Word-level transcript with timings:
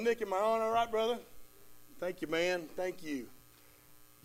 Brother 0.00 0.12
Nick, 0.12 0.22
am 0.22 0.32
I 0.32 0.38
on 0.38 0.62
all 0.62 0.70
right, 0.70 0.90
brother? 0.90 1.18
Thank 1.98 2.22
you, 2.22 2.28
man. 2.28 2.68
Thank 2.74 3.02
you. 3.02 3.26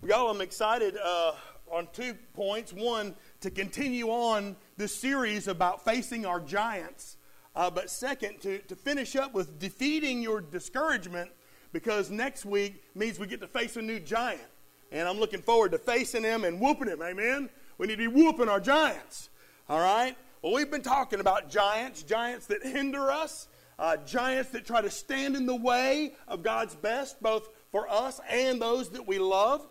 Y'all, 0.07 0.29
I'm 0.29 0.39
excited 0.39 0.95
uh, 1.03 1.33
on 1.69 1.89
two 1.91 2.13
points. 2.33 2.71
One, 2.71 3.13
to 3.41 3.51
continue 3.51 4.07
on 4.07 4.55
this 4.77 4.95
series 4.95 5.49
about 5.49 5.83
facing 5.83 6.25
our 6.25 6.39
giants. 6.39 7.17
Uh, 7.57 7.69
but 7.69 7.89
second, 7.89 8.39
to, 8.43 8.59
to 8.59 8.75
finish 8.77 9.17
up 9.17 9.33
with 9.33 9.59
defeating 9.59 10.21
your 10.21 10.39
discouragement 10.39 11.29
because 11.73 12.09
next 12.09 12.45
week 12.45 12.81
means 12.95 13.19
we 13.19 13.27
get 13.27 13.41
to 13.41 13.47
face 13.47 13.75
a 13.75 13.81
new 13.81 13.99
giant. 13.99 14.47
And 14.93 15.09
I'm 15.09 15.19
looking 15.19 15.41
forward 15.41 15.71
to 15.71 15.77
facing 15.77 16.23
him 16.23 16.45
and 16.45 16.57
whooping 16.61 16.87
him. 16.87 17.01
Amen. 17.01 17.49
We 17.77 17.87
need 17.87 17.97
to 17.97 18.09
be 18.09 18.23
whooping 18.23 18.47
our 18.47 18.61
giants. 18.61 19.29
All 19.67 19.81
right? 19.81 20.15
Well, 20.41 20.53
we've 20.53 20.71
been 20.71 20.83
talking 20.83 21.19
about 21.19 21.49
giants, 21.49 22.01
giants 22.03 22.45
that 22.45 22.63
hinder 22.63 23.11
us, 23.11 23.49
uh, 23.77 23.97
giants 23.97 24.49
that 24.51 24.65
try 24.65 24.81
to 24.81 24.89
stand 24.89 25.35
in 25.35 25.45
the 25.45 25.55
way 25.55 26.13
of 26.27 26.43
God's 26.43 26.75
best, 26.75 27.21
both 27.21 27.49
for 27.71 27.89
us 27.89 28.19
and 28.29 28.61
those 28.61 28.89
that 28.89 29.07
we 29.07 29.19
love. 29.19 29.67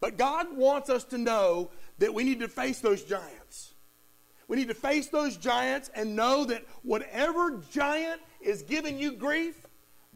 But 0.00 0.18
God 0.18 0.56
wants 0.56 0.90
us 0.90 1.04
to 1.04 1.18
know 1.18 1.70
that 1.98 2.12
we 2.12 2.24
need 2.24 2.40
to 2.40 2.48
face 2.48 2.80
those 2.80 3.02
giants. 3.02 3.74
We 4.48 4.56
need 4.56 4.68
to 4.68 4.74
face 4.74 5.08
those 5.08 5.36
giants 5.36 5.90
and 5.94 6.14
know 6.14 6.44
that 6.44 6.64
whatever 6.82 7.62
giant 7.72 8.20
is 8.40 8.62
giving 8.62 8.98
you 8.98 9.12
grief, 9.12 9.66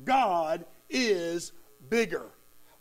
God 0.04 0.64
is 0.88 1.52
bigger. 1.88 2.26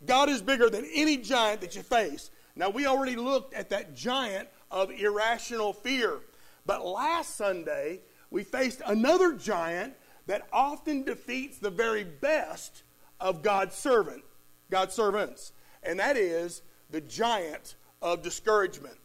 God 0.06 0.30
is 0.30 0.42
bigger 0.42 0.70
than 0.70 0.86
any 0.94 1.18
giant 1.18 1.62
that 1.62 1.76
you 1.76 1.82
face. 1.82 2.30
Now, 2.56 2.70
we 2.70 2.86
already 2.86 3.16
looked 3.16 3.54
at 3.54 3.70
that 3.70 3.96
giant 3.96 4.50
of 4.70 4.92
irrational 4.92 5.74
fear. 5.74 6.20
But 6.66 6.86
last 6.86 7.36
Sunday, 7.36 8.02
we 8.30 8.44
faced 8.44 8.82
another 8.86 9.34
giant 9.34 9.96
that 10.30 10.48
often 10.54 11.02
defeats 11.02 11.58
the 11.58 11.72
very 11.72 12.04
best 12.04 12.84
of 13.20 13.42
God's 13.42 13.74
servant, 13.74 14.22
God's 14.70 14.94
servants, 14.94 15.54
and 15.82 16.00
that 16.00 16.18
is 16.18 16.62
the 16.92 17.02
giant 17.02 17.78
of 18.00 18.22
discouragement. 18.22 18.96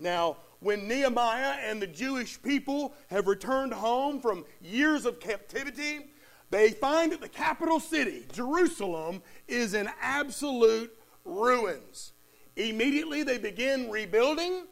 Now, 0.00 0.38
when 0.58 0.88
Nehemiah 0.88 1.58
and 1.64 1.80
the 1.80 1.86
Jewish 1.86 2.42
people 2.42 2.92
have 3.08 3.28
returned 3.28 3.72
home 3.72 4.20
from 4.20 4.44
years 4.60 5.06
of 5.06 5.20
captivity, 5.20 6.10
they 6.50 6.70
find 6.70 7.12
that 7.12 7.20
the 7.20 7.28
capital 7.28 7.78
city, 7.78 8.26
Jerusalem, 8.32 9.22
is 9.46 9.74
in 9.74 9.88
absolute 10.00 10.92
ruins. 11.24 12.14
Immediately 12.56 13.22
they 13.22 13.38
begin 13.38 13.88
rebuilding, 13.92 14.66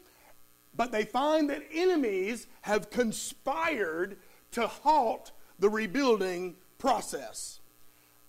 but 0.74 0.90
they 0.90 1.04
find 1.04 1.48
that 1.48 1.62
enemies 1.72 2.48
have 2.62 2.90
conspired 2.90 4.16
to 4.50 4.66
halt 4.66 5.30
the 5.60 5.68
rebuilding 5.68 6.56
process. 6.78 7.60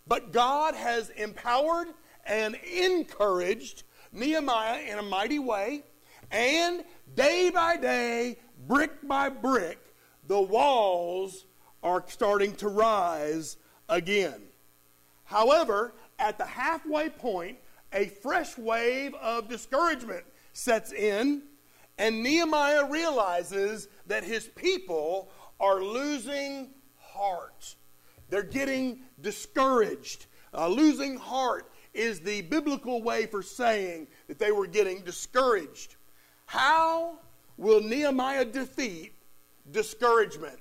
But 0.05 0.31
God 0.31 0.75
has 0.75 1.09
empowered 1.11 1.87
and 2.25 2.55
encouraged 2.55 3.83
Nehemiah 4.11 4.81
in 4.81 4.99
a 4.99 5.03
mighty 5.03 5.39
way, 5.39 5.83
and 6.29 6.83
day 7.15 7.49
by 7.49 7.77
day, 7.77 8.37
brick 8.67 9.07
by 9.07 9.29
brick, 9.29 9.79
the 10.27 10.41
walls 10.41 11.45
are 11.81 12.03
starting 12.07 12.55
to 12.55 12.67
rise 12.67 13.57
again. 13.89 14.41
However, 15.23 15.93
at 16.19 16.37
the 16.37 16.45
halfway 16.45 17.09
point, 17.09 17.57
a 17.93 18.07
fresh 18.07 18.57
wave 18.57 19.13
of 19.15 19.49
discouragement 19.49 20.25
sets 20.53 20.91
in, 20.91 21.43
and 21.97 22.21
Nehemiah 22.21 22.85
realizes 22.85 23.87
that 24.07 24.23
his 24.23 24.47
people 24.47 25.31
are 25.59 25.81
losing 25.81 26.69
heart. 27.21 27.75
They're 28.29 28.41
getting 28.41 29.01
discouraged. 29.21 30.25
Uh, 30.53 30.67
losing 30.67 31.17
heart 31.17 31.71
is 31.93 32.19
the 32.19 32.41
biblical 32.41 33.03
way 33.03 33.25
for 33.27 33.43
saying 33.43 34.07
that 34.27 34.39
they 34.39 34.51
were 34.51 34.65
getting 34.65 35.01
discouraged. 35.01 35.95
How 36.45 37.19
will 37.57 37.81
Nehemiah 37.81 38.45
defeat 38.45 39.13
discouragement? 39.69 40.59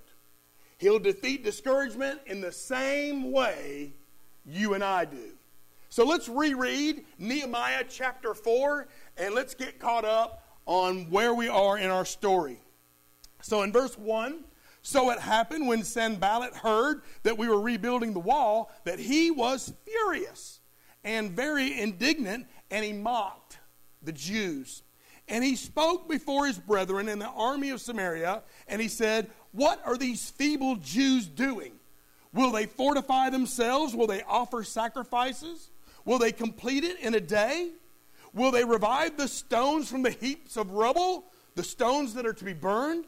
He'll 0.78 0.98
defeat 0.98 1.44
discouragement 1.44 2.20
in 2.26 2.40
the 2.40 2.52
same 2.52 3.32
way 3.32 3.92
you 4.44 4.74
and 4.74 4.84
I 4.84 5.04
do. 5.04 5.32
So 5.88 6.04
let's 6.04 6.28
reread 6.28 7.04
Nehemiah 7.18 7.84
chapter 7.88 8.34
4 8.34 8.88
and 9.16 9.34
let's 9.34 9.54
get 9.54 9.78
caught 9.78 10.04
up 10.04 10.44
on 10.66 11.10
where 11.10 11.34
we 11.34 11.48
are 11.48 11.78
in 11.78 11.90
our 11.90 12.04
story. 12.04 12.60
So 13.42 13.62
in 13.62 13.72
verse 13.72 13.96
1, 13.98 14.44
so 14.82 15.10
it 15.10 15.18
happened 15.18 15.66
when 15.68 15.84
Sanballat 15.84 16.54
heard 16.54 17.02
that 17.22 17.36
we 17.36 17.48
were 17.48 17.60
rebuilding 17.60 18.12
the 18.12 18.20
wall 18.20 18.70
that 18.84 18.98
he 18.98 19.30
was 19.30 19.72
furious 19.84 20.60
and 21.04 21.32
very 21.32 21.78
indignant 21.78 22.46
and 22.70 22.84
he 22.84 22.92
mocked 22.92 23.58
the 24.02 24.12
Jews. 24.12 24.82
And 25.28 25.44
he 25.44 25.54
spoke 25.54 26.08
before 26.08 26.46
his 26.46 26.58
brethren 26.58 27.08
in 27.08 27.18
the 27.18 27.28
army 27.28 27.70
of 27.70 27.80
Samaria 27.80 28.42
and 28.66 28.80
he 28.80 28.88
said, 28.88 29.30
What 29.52 29.80
are 29.84 29.96
these 29.96 30.30
feeble 30.30 30.76
Jews 30.76 31.26
doing? 31.26 31.72
Will 32.32 32.50
they 32.50 32.66
fortify 32.66 33.30
themselves? 33.30 33.94
Will 33.94 34.06
they 34.06 34.22
offer 34.22 34.64
sacrifices? 34.64 35.70
Will 36.04 36.18
they 36.18 36.32
complete 36.32 36.84
it 36.84 36.98
in 37.00 37.14
a 37.14 37.20
day? 37.20 37.70
Will 38.32 38.50
they 38.50 38.64
revive 38.64 39.16
the 39.16 39.28
stones 39.28 39.90
from 39.90 40.02
the 40.02 40.10
heaps 40.10 40.56
of 40.56 40.70
rubble, 40.70 41.24
the 41.56 41.64
stones 41.64 42.14
that 42.14 42.26
are 42.26 42.32
to 42.32 42.44
be 42.44 42.52
burned? 42.52 43.04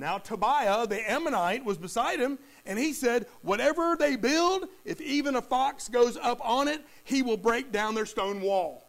Now 0.00 0.16
Tobiah 0.16 0.86
the 0.86 1.10
Ammonite 1.10 1.62
was 1.62 1.76
beside 1.76 2.20
him, 2.20 2.38
and 2.64 2.78
he 2.78 2.94
said, 2.94 3.26
Whatever 3.42 3.96
they 3.98 4.16
build, 4.16 4.64
if 4.86 4.98
even 4.98 5.36
a 5.36 5.42
fox 5.42 5.88
goes 5.88 6.16
up 6.16 6.40
on 6.42 6.68
it, 6.68 6.82
he 7.04 7.20
will 7.20 7.36
break 7.36 7.70
down 7.70 7.94
their 7.94 8.06
stone 8.06 8.40
wall. 8.40 8.88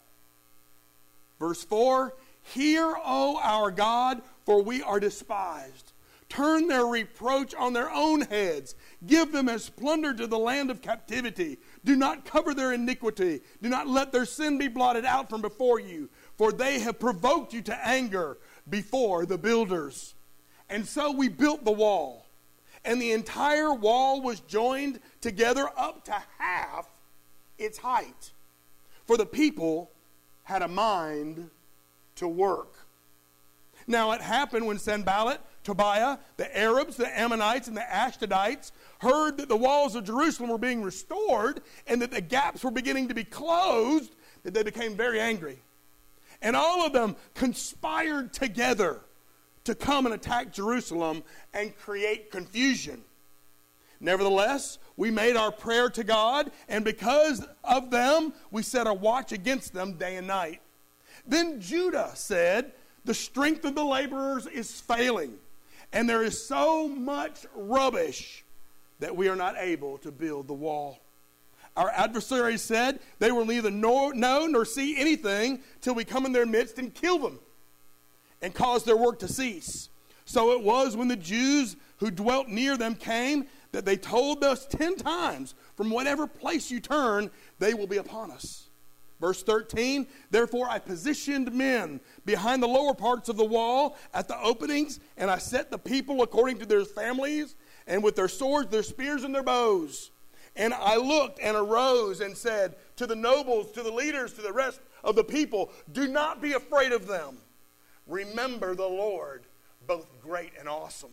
Verse 1.38 1.66
4 1.66 2.16
Hear, 2.44 2.96
O 3.04 3.40
our 3.44 3.72
God, 3.72 4.22
for 4.46 4.64
we 4.64 4.82
are 4.82 5.02
despised. 5.02 5.92
Turn 6.30 6.70
their 6.70 6.86
reproach 6.86 7.54
on 7.56 7.74
their 7.74 7.92
own 7.92 8.22
heads. 8.22 8.74
Give 9.06 9.34
them 9.34 9.50
as 9.50 9.70
plunder 9.70 10.14
to 10.14 10.28
the 10.28 10.40
land 10.40 10.72
of 10.72 10.82
captivity. 10.82 11.58
Do 11.84 11.98
not 11.98 12.24
cover 12.24 12.54
their 12.54 12.72
iniquity. 12.72 13.42
Do 13.62 13.68
not 13.68 13.90
let 13.90 14.14
their 14.14 14.24
sin 14.24 14.58
be 14.58 14.70
blotted 14.70 15.04
out 15.04 15.30
from 15.30 15.42
before 15.42 15.82
you, 15.82 16.10
for 16.38 16.54
they 16.54 16.80
have 16.80 17.02
provoked 17.02 17.52
you 17.54 17.62
to 17.64 17.86
anger 17.86 18.38
before 18.70 19.26
the 19.26 19.38
builders. 19.38 20.16
And 20.72 20.88
so 20.88 21.12
we 21.12 21.28
built 21.28 21.66
the 21.66 21.72
wall. 21.72 22.26
And 22.86 23.00
the 23.00 23.12
entire 23.12 23.74
wall 23.74 24.22
was 24.22 24.40
joined 24.40 25.02
together 25.20 25.70
up 25.78 26.06
to 26.06 26.16
half 26.40 26.88
its 27.60 27.78
height. 27.78 28.32
For 29.06 29.18
the 29.18 29.26
people 29.26 29.92
had 30.46 30.62
a 30.62 30.68
mind 30.68 31.50
to 32.16 32.28
work. 32.28 32.74
Now 33.86 34.14
it 34.14 34.22
happened 34.22 34.66
when 34.66 34.80
Sanballat, 34.80 35.42
Tobiah, 35.64 36.18
the 36.38 36.58
Arabs, 36.58 36.96
the 36.96 37.20
Ammonites, 37.20 37.68
and 37.68 37.76
the 37.76 37.82
Ashdodites 37.82 38.72
heard 39.00 39.38
that 39.38 39.50
the 39.50 39.58
walls 39.58 39.96
of 39.96 40.06
Jerusalem 40.06 40.50
were 40.50 40.58
being 40.58 40.82
restored 40.82 41.62
and 41.86 42.02
that 42.02 42.12
the 42.12 42.22
gaps 42.22 42.64
were 42.64 42.72
beginning 42.72 43.10
to 43.10 43.14
be 43.14 43.26
closed, 43.26 44.16
that 44.44 44.54
they 44.54 44.64
became 44.64 44.96
very 44.96 45.20
angry. 45.20 45.60
And 46.42 46.56
all 46.56 46.86
of 46.86 46.94
them 46.94 47.18
conspired 47.36 48.32
together 48.34 49.02
to 49.64 49.76
come 49.76 50.06
and 50.06 50.16
attack 50.16 50.52
Jerusalem 50.52 51.24
and 51.54 51.76
create 51.78 52.32
confusion. 52.32 53.04
Nevertheless, 54.00 54.80
we 54.98 55.12
made 55.12 55.36
our 55.36 55.52
prayer 55.52 55.90
to 55.92 56.04
God, 56.04 56.52
and 56.68 56.84
because 56.84 57.46
of 57.64 57.92
them, 57.92 58.34
we 58.50 58.64
set 58.64 58.88
a 58.88 58.94
watch 58.94 59.32
against 59.32 59.74
them 59.74 59.94
day 59.94 60.16
and 60.16 60.26
night. 60.26 60.60
Then 61.28 61.62
Judah 61.62 62.12
said, 62.16 62.72
The 63.06 63.14
strength 63.14 63.64
of 63.64 63.76
the 63.76 63.86
laborers 63.86 64.48
is 64.48 64.82
failing, 64.82 65.36
and 65.94 66.10
there 66.10 66.24
is 66.24 66.44
so 66.44 66.88
much 66.88 67.46
rubbish 67.56 68.44
that 69.00 69.16
we 69.16 69.30
are 69.30 69.36
not 69.36 69.56
able 69.58 70.00
to 70.00 70.12
build 70.12 70.48
the 70.48 70.54
wall. 70.54 71.00
Our 71.78 71.90
adversaries 71.90 72.62
said 72.62 73.00
they 73.20 73.32
will 73.32 73.46
neither 73.46 73.72
know, 73.72 74.10
nor 74.10 74.66
see 74.66 74.98
anything 75.00 75.62
till 75.80 75.94
we 75.94 76.06
come 76.06 76.26
in 76.26 76.32
their 76.32 76.46
midst 76.46 76.80
and 76.80 76.94
kill 76.94 77.20
them 77.20 77.40
and 78.42 78.54
caused 78.54 78.86
their 78.86 78.98
work 78.98 79.20
to 79.20 79.28
cease. 79.28 79.90
So 80.26 80.52
it 80.52 80.64
was 80.64 80.96
when 80.96 81.08
the 81.08 81.16
Jews 81.16 81.76
who 81.98 82.12
dwelt 82.12 82.48
near 82.48 82.78
them 82.78 82.96
came 82.96 83.48
that 83.72 83.86
they 83.86 83.98
told 83.98 84.44
us 84.44 84.66
ten 84.66 84.96
times, 84.96 85.56
From 85.76 85.90
whatever 85.90 86.28
place 86.28 86.72
you 86.72 86.80
turn, 86.80 87.32
they 87.60 87.74
will 87.74 87.88
be 87.88 87.98
upon 87.98 88.32
us. 88.32 88.68
Verse 89.20 89.44
13, 89.44 90.08
therefore 90.32 90.68
I 90.68 90.80
positioned 90.80 91.54
men 91.54 92.00
behind 92.26 92.64
the 92.64 92.68
lower 92.68 92.96
parts 92.96 93.30
of 93.30 93.38
the 93.38 93.46
wall 93.46 93.96
at 94.16 94.28
the 94.28 94.40
openings, 94.42 95.00
and 95.16 95.30
I 95.30 95.38
set 95.38 95.70
the 95.70 95.78
people 95.78 96.24
according 96.24 96.58
to 96.58 96.66
their 96.66 96.86
families, 96.86 97.56
and 97.86 98.04
with 98.04 98.16
their 98.16 98.28
swords, 98.28 98.72
their 98.72 98.82
spears, 98.82 99.24
and 99.24 99.34
their 99.34 99.44
bows. 99.44 100.10
And 100.56 100.74
I 100.74 100.96
looked 100.98 101.40
and 101.40 101.56
arose 101.56 102.20
and 102.20 102.36
said 102.36 102.76
to 102.96 103.06
the 103.06 103.16
nobles, 103.16 103.72
to 103.74 103.84
the 103.84 103.92
leaders, 103.92 104.34
to 104.34 104.42
the 104.42 104.52
rest 104.52 104.82
of 105.04 105.16
the 105.16 105.24
people, 105.24 105.72
Do 105.92 106.08
not 106.08 106.42
be 106.42 106.54
afraid 106.54 106.92
of 106.92 107.06
them. 107.06 107.38
Remember 108.08 108.76
the 108.76 108.88
Lord, 108.88 109.44
both 109.88 110.08
great 110.22 110.52
and 110.60 110.68
awesome. 110.68 111.12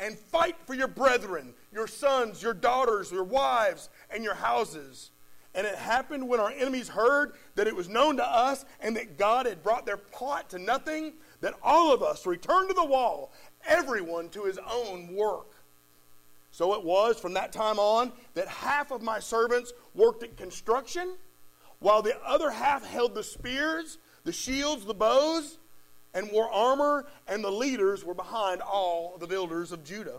and 0.00 0.18
fight 0.18 0.56
for 0.66 0.74
your 0.74 0.88
brethren, 0.88 1.54
your 1.72 1.86
sons, 1.86 2.42
your 2.42 2.54
daughters, 2.54 3.12
your 3.12 3.24
wives, 3.24 3.90
and 4.10 4.24
your 4.24 4.34
houses. 4.34 5.10
And 5.54 5.66
it 5.66 5.74
happened 5.74 6.28
when 6.28 6.40
our 6.40 6.50
enemies 6.50 6.88
heard 6.88 7.32
that 7.56 7.66
it 7.66 7.76
was 7.76 7.88
known 7.88 8.16
to 8.16 8.24
us 8.24 8.64
and 8.80 8.96
that 8.96 9.18
God 9.18 9.46
had 9.46 9.62
brought 9.62 9.84
their 9.84 9.96
plot 9.96 10.48
to 10.50 10.58
nothing, 10.58 11.14
that 11.40 11.54
all 11.62 11.92
of 11.92 12.02
us 12.02 12.24
returned 12.26 12.68
to 12.68 12.74
the 12.74 12.84
wall, 12.84 13.32
everyone 13.66 14.28
to 14.30 14.44
his 14.44 14.58
own 14.70 15.14
work. 15.14 15.48
So 16.52 16.74
it 16.74 16.84
was 16.84 17.18
from 17.18 17.34
that 17.34 17.52
time 17.52 17.78
on 17.78 18.12
that 18.34 18.48
half 18.48 18.90
of 18.90 19.02
my 19.02 19.20
servants 19.20 19.72
worked 19.94 20.22
at 20.22 20.36
construction, 20.36 21.16
while 21.78 22.02
the 22.02 22.18
other 22.24 22.50
half 22.50 22.86
held 22.86 23.14
the 23.14 23.22
spears, 23.22 23.98
the 24.24 24.32
shields, 24.32 24.84
the 24.84 24.94
bows, 24.94 25.58
and 26.14 26.30
wore 26.30 26.50
armor, 26.50 27.06
and 27.28 27.42
the 27.42 27.50
leaders 27.50 28.04
were 28.04 28.14
behind 28.14 28.60
all 28.60 29.16
the 29.18 29.26
builders 29.26 29.72
of 29.72 29.84
Judah. 29.84 30.18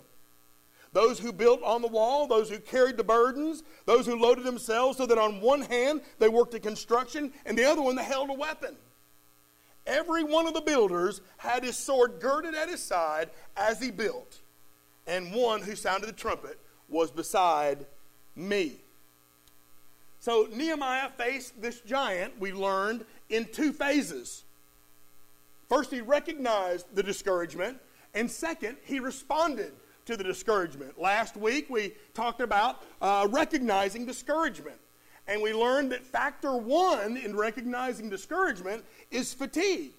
Those 0.94 1.20
who 1.20 1.32
built 1.32 1.64
on 1.64 1.82
the 1.82 1.88
wall, 1.88 2.28
those 2.28 2.50
who 2.50 2.60
carried 2.60 2.98
the 2.98 3.04
burdens, 3.04 3.64
those 3.86 4.06
who 4.06 4.20
loaded 4.20 4.44
themselves, 4.44 4.98
so 4.98 5.06
that 5.06 5.18
on 5.18 5.40
one 5.40 5.62
hand 5.62 6.02
they 6.20 6.28
worked 6.28 6.54
at 6.54 6.64
construction, 6.64 7.32
and 7.46 7.58
the 7.58 7.66
other 7.66 7.82
one 7.82 7.96
they 7.96 8.04
held 8.04 8.30
a 8.30 8.34
weapon. 8.34 8.76
Every 9.88 10.24
one 10.24 10.48
of 10.48 10.54
the 10.54 10.62
builders 10.62 11.22
had 11.38 11.64
his 11.64 11.78
sword 11.78 12.20
girded 12.20 12.56
at 12.56 12.70
his 12.70 12.84
side 12.84 13.30
as 13.56 13.82
he 13.82 13.90
built, 13.90 14.40
and 15.08 15.34
one 15.34 15.62
who 15.62 15.76
sounded 15.76 16.08
the 16.08 16.14
trumpet 16.14 16.60
was 16.88 17.10
beside 17.10 17.86
me. 18.36 18.82
So 20.20 20.48
Nehemiah 20.54 21.10
faced 21.18 21.60
this 21.62 21.80
giant, 21.80 22.40
we 22.40 22.54
learned, 22.54 23.06
in 23.30 23.46
two 23.46 23.74
phases. 23.74 24.44
First, 25.72 25.90
he 25.90 26.02
recognized 26.02 26.88
the 26.96 27.02
discouragement, 27.02 27.78
and 28.14 28.30
second, 28.30 28.76
he 28.84 29.00
responded 29.00 29.72
to 30.04 30.18
the 30.18 30.24
discouragement. 30.24 31.00
Last 31.00 31.38
week, 31.38 31.70
we 31.70 31.94
talked 32.14 32.42
about 32.42 32.84
uh, 33.02 33.30
recognizing 33.32 34.06
discouragement. 34.06 34.76
And 35.28 35.42
we 35.42 35.54
learned 35.54 35.94
that 35.94 36.04
factor 36.04 36.58
one 36.58 37.16
in 37.16 37.38
recognizing 37.38 38.10
discouragement 38.10 38.84
is 39.12 39.34
fatigue. 39.34 39.94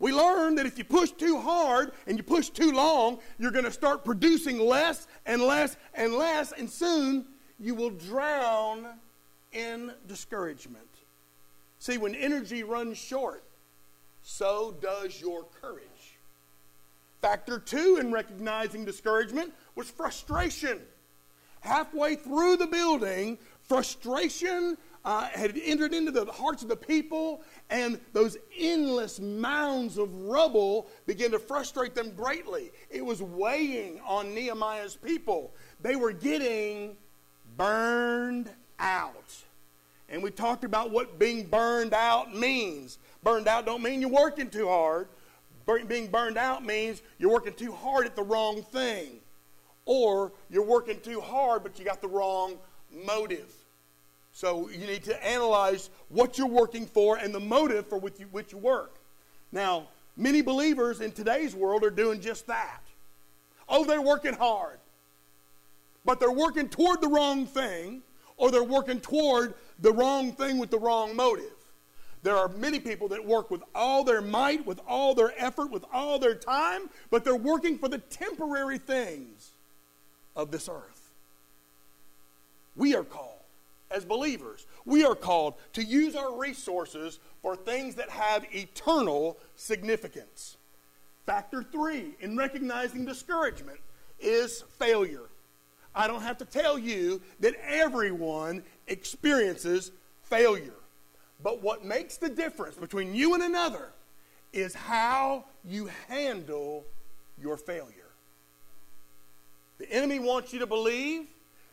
We 0.00 0.12
learned 0.12 0.58
that 0.58 0.66
if 0.66 0.78
you 0.78 0.84
push 0.84 1.12
too 1.12 1.38
hard 1.38 1.92
and 2.08 2.18
you 2.18 2.24
push 2.24 2.48
too 2.48 2.72
long, 2.72 3.20
you're 3.38 3.52
going 3.52 3.66
to 3.66 3.70
start 3.70 4.04
producing 4.04 4.58
less 4.58 5.06
and 5.26 5.42
less 5.42 5.76
and 5.94 6.12
less, 6.12 6.50
and 6.50 6.68
soon 6.68 7.26
you 7.60 7.76
will 7.76 7.90
drown 7.90 8.88
in 9.52 9.92
discouragement. 10.08 10.88
See, 11.78 11.98
when 11.98 12.16
energy 12.16 12.64
runs 12.64 12.98
short, 12.98 13.44
so 14.26 14.76
does 14.82 15.20
your 15.20 15.44
courage. 15.62 16.18
Factor 17.22 17.60
two 17.60 17.98
in 18.00 18.10
recognizing 18.10 18.84
discouragement 18.84 19.54
was 19.76 19.88
frustration. 19.88 20.80
Halfway 21.60 22.16
through 22.16 22.56
the 22.56 22.66
building, 22.66 23.38
frustration 23.62 24.76
uh, 25.04 25.28
had 25.28 25.56
entered 25.64 25.94
into 25.94 26.10
the 26.10 26.24
hearts 26.26 26.64
of 26.64 26.68
the 26.68 26.76
people, 26.76 27.42
and 27.70 28.00
those 28.12 28.36
endless 28.58 29.20
mounds 29.20 29.96
of 29.96 30.12
rubble 30.22 30.88
began 31.06 31.30
to 31.30 31.38
frustrate 31.38 31.94
them 31.94 32.10
greatly. 32.16 32.72
It 32.90 33.06
was 33.06 33.22
weighing 33.22 34.00
on 34.04 34.34
Nehemiah's 34.34 34.96
people. 34.96 35.54
They 35.80 35.94
were 35.94 36.12
getting 36.12 36.96
burned 37.56 38.50
out. 38.80 39.34
And 40.08 40.22
we 40.22 40.30
talked 40.30 40.64
about 40.64 40.90
what 40.90 41.18
being 41.18 41.46
burned 41.46 41.92
out 41.92 42.34
means. 42.34 42.98
Burned 43.22 43.48
out 43.48 43.66
don't 43.66 43.82
mean 43.82 44.00
you're 44.00 44.10
working 44.10 44.48
too 44.48 44.68
hard. 44.68 45.08
Being 45.88 46.06
burned 46.06 46.38
out 46.38 46.64
means 46.64 47.02
you're 47.18 47.32
working 47.32 47.54
too 47.54 47.72
hard 47.72 48.06
at 48.06 48.14
the 48.14 48.22
wrong 48.22 48.62
thing. 48.62 49.18
Or 49.84 50.32
you're 50.48 50.64
working 50.64 51.00
too 51.00 51.20
hard, 51.20 51.62
but 51.62 51.78
you 51.78 51.84
got 51.84 52.00
the 52.00 52.08
wrong 52.08 52.56
motive. 53.04 53.52
So 54.32 54.68
you 54.68 54.86
need 54.86 55.02
to 55.04 55.26
analyze 55.26 55.90
what 56.08 56.38
you're 56.38 56.46
working 56.46 56.86
for 56.86 57.16
and 57.16 57.34
the 57.34 57.40
motive 57.40 57.86
for 57.88 57.98
which 57.98 58.20
you, 58.20 58.26
which 58.30 58.52
you 58.52 58.58
work. 58.58 58.98
Now, 59.50 59.88
many 60.16 60.42
believers 60.42 61.00
in 61.00 61.10
today's 61.10 61.54
world 61.54 61.82
are 61.82 61.90
doing 61.90 62.20
just 62.20 62.46
that. 62.46 62.82
Oh, 63.68 63.84
they're 63.84 64.02
working 64.02 64.34
hard. 64.34 64.78
But 66.04 66.20
they're 66.20 66.30
working 66.30 66.68
toward 66.68 67.00
the 67.00 67.08
wrong 67.08 67.46
thing, 67.46 68.02
or 68.36 68.50
they're 68.50 68.62
working 68.62 69.00
toward 69.00 69.54
the 69.80 69.92
wrong 69.92 70.32
thing 70.32 70.58
with 70.58 70.70
the 70.70 70.78
wrong 70.78 71.14
motive. 71.14 71.52
There 72.22 72.36
are 72.36 72.48
many 72.48 72.80
people 72.80 73.08
that 73.08 73.24
work 73.24 73.50
with 73.50 73.62
all 73.74 74.02
their 74.02 74.20
might, 74.20 74.66
with 74.66 74.80
all 74.88 75.14
their 75.14 75.32
effort, 75.36 75.70
with 75.70 75.84
all 75.92 76.18
their 76.18 76.34
time, 76.34 76.90
but 77.10 77.24
they're 77.24 77.36
working 77.36 77.78
for 77.78 77.88
the 77.88 77.98
temporary 77.98 78.78
things 78.78 79.52
of 80.34 80.50
this 80.50 80.68
earth. 80.68 81.12
We 82.74 82.96
are 82.96 83.04
called, 83.04 83.38
as 83.90 84.04
believers, 84.04 84.66
we 84.84 85.04
are 85.04 85.14
called 85.14 85.54
to 85.74 85.84
use 85.84 86.16
our 86.16 86.36
resources 86.36 87.20
for 87.42 87.54
things 87.54 87.94
that 87.94 88.10
have 88.10 88.44
eternal 88.52 89.38
significance. 89.54 90.56
Factor 91.26 91.62
three 91.62 92.16
in 92.20 92.36
recognizing 92.36 93.04
discouragement 93.04 93.78
is 94.18 94.62
failure. 94.78 95.28
I 95.94 96.06
don't 96.08 96.22
have 96.22 96.38
to 96.38 96.44
tell 96.44 96.78
you 96.78 97.22
that 97.40 97.54
everyone 97.64 98.62
experiences 98.86 99.90
failure. 100.22 100.74
But 101.42 101.62
what 101.62 101.84
makes 101.84 102.16
the 102.16 102.28
difference 102.28 102.76
between 102.76 103.14
you 103.14 103.34
and 103.34 103.42
another 103.42 103.90
is 104.52 104.74
how 104.74 105.44
you 105.64 105.90
handle 106.08 106.84
your 107.40 107.56
failure. 107.56 107.92
The 109.78 109.90
enemy 109.92 110.18
wants 110.18 110.52
you 110.52 110.58
to 110.60 110.66
believe 110.66 111.26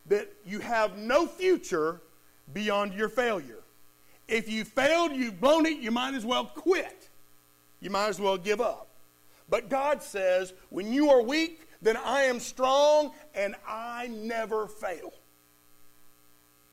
that 0.08 0.32
you 0.46 0.60
have 0.60 0.98
no 0.98 1.26
future 1.26 2.02
beyond 2.54 2.94
your 2.94 3.08
failure. 3.08 3.60
If 4.28 4.50
you 4.50 4.66
failed, 4.66 5.14
you've 5.14 5.40
blown 5.40 5.66
it, 5.66 5.78
you 5.80 5.92
might 5.92 6.14
as 6.14 6.26
well 6.26 6.46
quit. 6.46 7.10
You 7.80 7.90
might 7.90 8.08
as 8.08 8.20
well 8.20 8.38
give 8.38 8.60
up. 8.60 8.88
But 9.50 9.70
God 9.70 10.02
says, 10.02 10.54
when 10.70 10.92
you 10.92 11.10
are 11.10 11.22
weak, 11.22 11.68
then 11.82 11.98
I 11.98 12.24
am 12.24 12.40
strong 12.40 13.12
and 13.36 13.56
I 13.68 14.08
never 14.08 14.68
fail. 14.68 15.14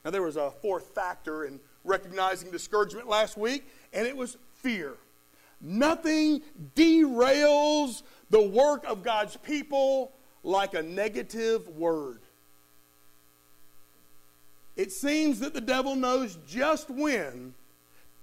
Now, 0.04 0.10
there 0.10 0.22
was 0.22 0.36
a 0.36 0.50
fourth 0.50 0.94
factor 0.94 1.44
in 1.44 1.60
recognizing 1.84 2.50
discouragement 2.50 3.08
last 3.08 3.36
week, 3.36 3.68
and 3.92 4.06
it 4.06 4.16
was 4.16 4.36
fear. 4.54 4.94
Nothing 5.60 6.42
derails 6.74 8.02
the 8.30 8.40
work 8.40 8.84
of 8.86 9.02
God's 9.02 9.36
people 9.36 10.12
like 10.42 10.74
a 10.74 10.82
negative 10.82 11.68
word. 11.68 12.20
It 14.76 14.92
seems 14.92 15.40
that 15.40 15.52
the 15.52 15.60
devil 15.60 15.94
knows 15.94 16.38
just 16.48 16.88
when 16.88 17.54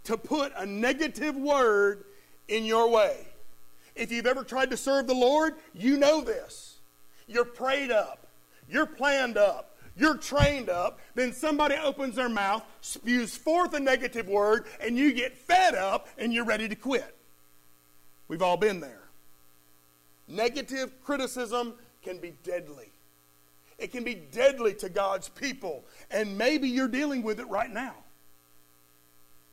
to 0.06 0.18
put 0.18 0.54
a 0.56 0.66
negative 0.66 1.36
word 1.36 2.06
in 2.48 2.66
your 2.66 2.90
way. 2.90 3.28
If 3.96 4.12
you've 4.12 4.25
ever 4.25 4.44
tried 4.44 4.72
to 4.72 4.78
serve 4.78 5.06
the 5.06 5.13
Lord, 5.13 5.56
you 5.74 5.98
know 5.98 6.22
this. 6.22 6.78
You're 7.28 7.46
prayed 7.46 7.92
up, 7.92 8.25
you're 8.70 8.86
planned 8.86 9.38
up, 9.38 9.76
you're 9.98 10.18
trained 10.18 10.70
up, 10.70 11.00
then 11.16 11.34
somebody 11.34 11.75
opens 11.75 12.16
their 12.16 12.30
mouth, 12.30 12.63
spews 12.82 13.36
forth 13.36 13.74
a 13.74 13.80
negative 13.80 14.27
word, 14.27 14.66
and 14.80 14.98
you 14.98 15.13
get 15.13 15.36
fed 15.36 15.75
up 15.75 16.08
and 16.18 16.34
you're 16.34 16.46
ready 16.46 16.70
to 16.70 16.75
quit. 16.75 17.16
We've 18.27 18.42
all 18.42 18.58
been 18.58 18.80
there. 18.80 19.04
Negative 20.27 20.92
criticism 21.04 21.74
can 22.04 22.20
be 22.20 22.34
deadly. 22.44 22.92
It 23.77 23.92
can 23.92 24.04
be 24.04 24.16
deadly 24.16 24.74
to 24.75 24.89
God's 24.89 25.30
people, 25.30 25.86
and 26.10 26.38
maybe 26.38 26.68
you're 26.68 26.88
dealing 26.88 27.22
with 27.22 27.39
it 27.39 27.48
right 27.48 27.72
now. 27.72 27.94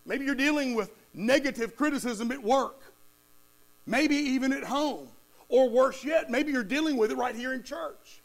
Maybe 0.07 0.25
you're 0.25 0.35
dealing 0.35 0.75
with 0.75 0.91
negative 1.13 1.77
criticism 1.77 2.33
at 2.33 2.43
work, 2.43 2.81
maybe 3.87 4.17
even 4.17 4.53
at 4.53 4.65
home, 4.65 5.09
or 5.49 5.69
worse 5.69 6.05
yet, 6.05 6.31
maybe 6.31 6.53
you're 6.53 6.65
dealing 6.65 6.97
with 6.97 7.11
it 7.11 7.17
right 7.17 7.35
here 7.35 7.53
in 7.53 7.63
church. 7.63 8.23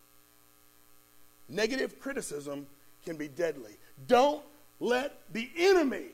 Negative 1.49 1.99
criticism 1.99 2.67
can 3.03 3.17
be 3.17 3.27
deadly. 3.27 3.77
Don't 4.07 4.43
let 4.79 5.19
the 5.33 5.49
enemy 5.57 6.11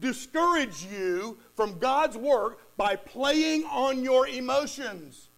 discourage 0.00 0.84
you 0.84 1.38
from 1.54 1.78
God's 1.78 2.16
work 2.16 2.60
by 2.76 2.96
playing 2.96 3.64
on 3.64 4.04
your 4.04 4.28
emotions. 4.28 5.28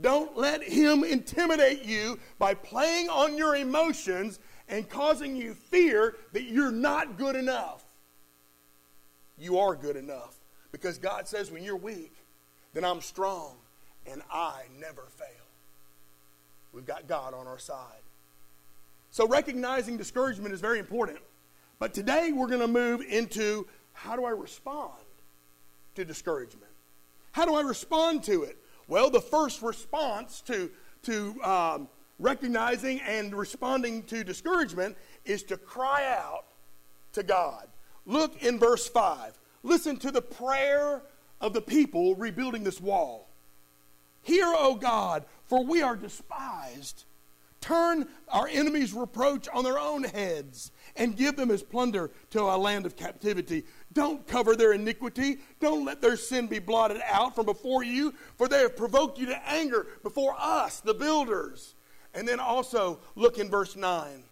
Don't 0.00 0.36
let 0.36 0.62
him 0.62 1.04
intimidate 1.04 1.84
you 1.84 2.18
by 2.38 2.54
playing 2.54 3.08
on 3.08 3.36
your 3.36 3.56
emotions 3.56 4.38
and 4.68 4.88
causing 4.88 5.36
you 5.36 5.54
fear 5.54 6.16
that 6.32 6.44
you're 6.44 6.70
not 6.72 7.18
good 7.18 7.36
enough. 7.36 7.84
You 9.36 9.58
are 9.58 9.74
good 9.74 9.96
enough 9.96 10.36
because 10.70 10.98
God 10.98 11.28
says 11.28 11.50
when 11.50 11.62
you're 11.62 11.76
weak, 11.76 12.14
then 12.72 12.84
I'm 12.84 13.00
strong 13.00 13.56
and 14.06 14.22
I 14.30 14.62
never 14.78 15.08
fail. 15.16 15.41
We've 16.72 16.86
got 16.86 17.06
God 17.06 17.34
on 17.34 17.46
our 17.46 17.58
side. 17.58 18.02
So 19.10 19.28
recognizing 19.28 19.96
discouragement 19.96 20.54
is 20.54 20.60
very 20.60 20.78
important. 20.78 21.18
But 21.78 21.92
today 21.92 22.32
we're 22.32 22.46
going 22.46 22.60
to 22.60 22.68
move 22.68 23.02
into 23.02 23.66
how 23.92 24.16
do 24.16 24.24
I 24.24 24.30
respond 24.30 24.92
to 25.94 26.04
discouragement? 26.04 26.70
How 27.32 27.44
do 27.44 27.54
I 27.54 27.62
respond 27.62 28.24
to 28.24 28.44
it? 28.44 28.56
Well, 28.88 29.10
the 29.10 29.20
first 29.20 29.62
response 29.62 30.40
to, 30.42 30.70
to 31.02 31.42
um, 31.42 31.88
recognizing 32.18 33.00
and 33.00 33.34
responding 33.34 34.02
to 34.04 34.24
discouragement 34.24 34.96
is 35.24 35.42
to 35.44 35.56
cry 35.56 36.06
out 36.08 36.44
to 37.12 37.22
God. 37.22 37.68
Look 38.06 38.42
in 38.42 38.58
verse 38.58 38.88
5. 38.88 39.38
Listen 39.62 39.96
to 39.98 40.10
the 40.10 40.22
prayer 40.22 41.02
of 41.40 41.52
the 41.52 41.60
people 41.60 42.14
rebuilding 42.14 42.64
this 42.64 42.80
wall. 42.80 43.28
Hear, 44.22 44.46
O 44.46 44.76
God, 44.76 45.24
for 45.52 45.62
we 45.62 45.82
are 45.82 45.96
despised. 45.96 47.04
Turn 47.60 48.08
our 48.30 48.48
enemies' 48.48 48.94
reproach 48.94 49.48
on 49.52 49.64
their 49.64 49.78
own 49.78 50.02
heads 50.02 50.70
and 50.96 51.14
give 51.14 51.36
them 51.36 51.50
as 51.50 51.62
plunder 51.62 52.10
to 52.30 52.40
a 52.40 52.56
land 52.56 52.86
of 52.86 52.96
captivity. 52.96 53.64
Don't 53.92 54.26
cover 54.26 54.56
their 54.56 54.72
iniquity. 54.72 55.40
Don't 55.60 55.84
let 55.84 56.00
their 56.00 56.16
sin 56.16 56.46
be 56.46 56.58
blotted 56.58 57.02
out 57.06 57.34
from 57.34 57.44
before 57.44 57.84
you, 57.84 58.14
for 58.38 58.48
they 58.48 58.60
have 58.60 58.78
provoked 58.78 59.18
you 59.18 59.26
to 59.26 59.46
anger 59.46 59.88
before 60.02 60.34
us, 60.38 60.80
the 60.80 60.94
builders. 60.94 61.74
And 62.14 62.26
then 62.26 62.40
also 62.40 63.00
look 63.14 63.36
in 63.36 63.50
verse 63.50 63.76
9. 63.76 64.22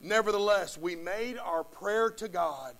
Nevertheless, 0.00 0.76
we 0.76 0.96
made 0.96 1.38
our 1.38 1.62
prayer 1.62 2.10
to 2.10 2.26
God, 2.26 2.74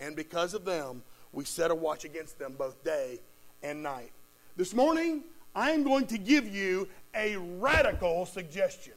and 0.00 0.16
because 0.16 0.54
of 0.54 0.64
them, 0.64 1.04
we 1.30 1.44
set 1.44 1.70
a 1.70 1.74
watch 1.76 2.04
against 2.04 2.40
them 2.40 2.56
both 2.58 2.82
day 2.82 3.20
and 3.62 3.80
night. 3.80 4.10
This 4.56 4.74
morning, 4.74 5.22
I 5.54 5.70
am 5.70 5.82
going 5.82 6.06
to 6.08 6.18
give 6.18 6.52
you 6.52 6.88
a 7.14 7.36
radical 7.36 8.26
suggestion. 8.26 8.94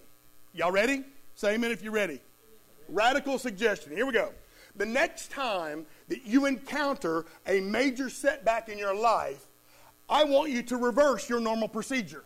Y'all 0.54 0.72
ready? 0.72 1.04
Say 1.36 1.56
amen 1.56 1.72
if 1.72 1.84
you're 1.84 1.92
ready. 1.92 2.22
Radical 2.88 3.38
suggestion. 3.38 3.92
Here 3.92 4.06
we 4.06 4.14
go. 4.14 4.32
The 4.78 4.86
next 4.86 5.32
time 5.32 5.86
that 6.08 6.26
you 6.26 6.46
encounter 6.46 7.26
a 7.48 7.60
major 7.62 8.10
setback 8.10 8.70
in 8.70 8.78
your 8.78 8.96
life, 8.96 9.46
I 10.10 10.24
want 10.24 10.52
you 10.52 10.62
to 10.64 10.78
reverse 10.78 11.30
your 11.30 11.40
normal 11.40 11.68
procedure. 11.68 12.24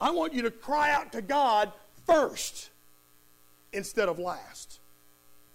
I 0.00 0.10
want 0.10 0.34
you 0.34 0.42
to 0.42 0.50
cry 0.50 0.90
out 0.92 1.12
to 1.12 1.22
God 1.22 1.72
first 2.06 2.70
instead 3.72 4.08
of 4.08 4.18
last. 4.18 4.80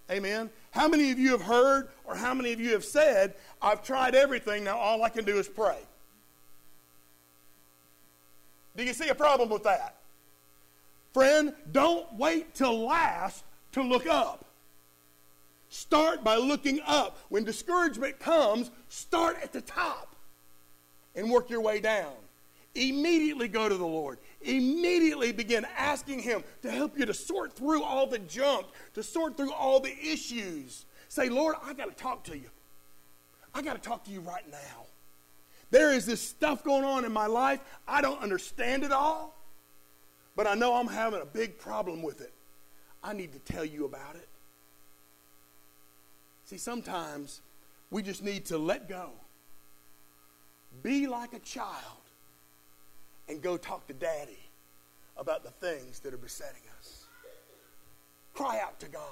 Amen. 0.10 0.50
How 0.72 0.88
many 0.88 1.12
of 1.12 1.20
you 1.20 1.32
have 1.32 1.42
heard 1.42 1.90
or 2.06 2.16
how 2.16 2.34
many 2.34 2.54
of 2.54 2.60
you 2.60 2.72
have 2.72 2.86
said, 2.86 3.36
I've 3.62 3.84
tried 3.84 4.16
everything, 4.16 4.64
now 4.64 4.78
all 4.78 5.04
I 5.04 5.10
can 5.10 5.26
do 5.26 5.38
is 5.38 5.48
pray? 5.48 5.78
Do 8.80 8.86
you 8.86 8.94
see 8.94 9.10
a 9.10 9.16
problem 9.16 9.50
with 9.50 9.64
that? 9.64 9.98
Friend, 11.14 11.54
don't 11.74 12.14
wait 12.14 12.56
till 12.56 12.86
last 12.86 13.44
to 13.74 13.84
look 13.84 14.08
up. 14.08 14.46
Start 15.68 16.24
by 16.24 16.38
looking 16.38 16.80
up. 16.88 17.18
When 17.28 17.44
discouragement 17.44 18.20
comes, 18.20 18.72
start 18.88 19.38
at 19.44 19.52
the 19.52 19.60
top 19.60 20.16
and 21.14 21.30
work 21.30 21.50
your 21.50 21.60
way 21.60 21.82
down. 21.82 22.14
Immediately 22.74 23.50
go 23.50 23.68
to 23.68 23.76
the 23.76 23.86
Lord. 23.86 24.18
Immediately 24.44 25.34
begin 25.34 25.68
asking 25.78 26.20
Him 26.20 26.42
to 26.62 26.72
help 26.72 26.98
you 26.98 27.06
to 27.06 27.14
sort 27.14 27.52
through 27.52 27.84
all 27.84 28.08
the 28.08 28.20
junk, 28.20 28.66
to 28.94 29.04
sort 29.04 29.36
through 29.36 29.52
all 29.52 29.82
the 29.82 29.94
issues. 30.00 30.86
Say, 31.10 31.28
Lord, 31.28 31.58
I 31.62 31.74
got 31.74 31.90
to 31.90 32.02
talk 32.02 32.24
to 32.26 32.38
you. 32.38 32.50
I 33.54 33.62
got 33.62 33.74
to 33.74 33.90
talk 33.90 34.06
to 34.06 34.12
you 34.12 34.22
right 34.22 34.50
now. 34.50 34.86
There 35.72 35.94
is 35.94 36.06
this 36.06 36.22
stuff 36.22 36.64
going 36.64 36.84
on 36.84 37.06
in 37.06 37.12
my 37.12 37.28
life. 37.28 37.60
I 37.88 38.02
don't 38.02 38.22
understand 38.22 38.84
it 38.84 38.92
all, 38.92 39.36
but 40.36 40.48
I 40.48 40.56
know 40.56 40.76
I'm 40.76 40.88
having 40.88 41.22
a 41.22 41.26
big 41.26 41.60
problem 41.60 42.02
with 42.02 42.22
it. 42.22 42.34
I 43.04 43.14
need 43.14 43.34
to 43.34 43.40
tell 43.40 43.64
you 43.66 43.86
about 43.86 44.16
it. 44.16 44.28
See, 46.46 46.58
sometimes 46.58 47.42
we 47.92 48.02
just 48.02 48.24
need 48.24 48.46
to 48.46 48.58
let 48.58 48.90
go. 48.90 49.12
Be 50.82 51.08
like 51.08 51.34
a 51.34 51.40
child 51.40 52.02
and 53.28 53.42
go 53.42 53.58
talk 53.58 53.88
to 53.88 53.94
daddy 53.94 54.40
about 55.18 55.44
the 55.44 55.52
things 55.52 56.00
that 56.00 56.14
are 56.14 56.18
besetting 56.18 56.62
us. 56.80 57.04
Cry 58.34 58.60
out 58.60 58.80
to 58.80 58.88
God 58.88 59.04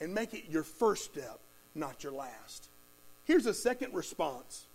and 0.00 0.14
make 0.14 0.32
it 0.32 0.44
your 0.48 0.62
first 0.62 1.04
step, 1.04 1.38
not 1.74 2.02
your 2.02 2.12
last. 2.12 2.68
Here's 3.24 3.46
a 3.46 3.54
second 3.54 3.94
response 3.94 4.66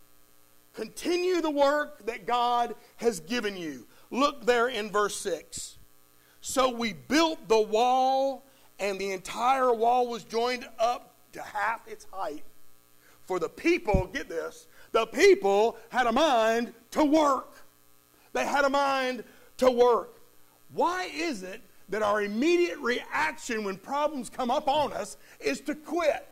Continue 0.78 1.42
the 1.42 1.50
work 1.50 2.06
that 2.06 2.28
God 2.28 2.76
has 2.98 3.20
given 3.20 3.58
you. 3.58 3.88
Look 4.12 4.46
there 4.46 4.68
in 4.68 4.92
verse 4.92 5.16
6. 5.16 5.80
So 6.40 6.70
we 6.70 6.94
built 6.94 7.48
the 7.48 7.60
wall, 7.60 8.46
and 8.78 9.00
the 9.00 9.12
entire 9.12 9.74
wall 9.74 10.08
was 10.08 10.24
joined 10.24 10.70
up 10.78 11.16
to 11.34 11.42
half 11.42 11.88
its 11.88 12.06
height. 12.12 12.44
For 13.26 13.40
the 13.40 13.50
people, 13.50 14.08
get 14.14 14.30
this, 14.30 14.68
the 14.92 15.08
people 15.08 15.78
had 15.90 16.06
a 16.06 16.12
mind 16.12 16.76
to 16.92 17.04
work. 17.04 17.58
They 18.34 18.46
had 18.46 18.64
a 18.64 18.70
mind 18.70 19.24
to 19.58 19.72
work. 19.72 20.22
Why 20.72 21.10
is 21.12 21.42
it 21.42 21.60
that 21.90 22.04
our 22.04 22.22
immediate 22.22 22.78
reaction 22.78 23.64
when 23.64 23.78
problems 23.78 24.30
come 24.30 24.52
up 24.52 24.68
on 24.68 24.94
us 24.94 25.18
is 25.40 25.60
to 25.62 25.74
quit? 25.74 26.28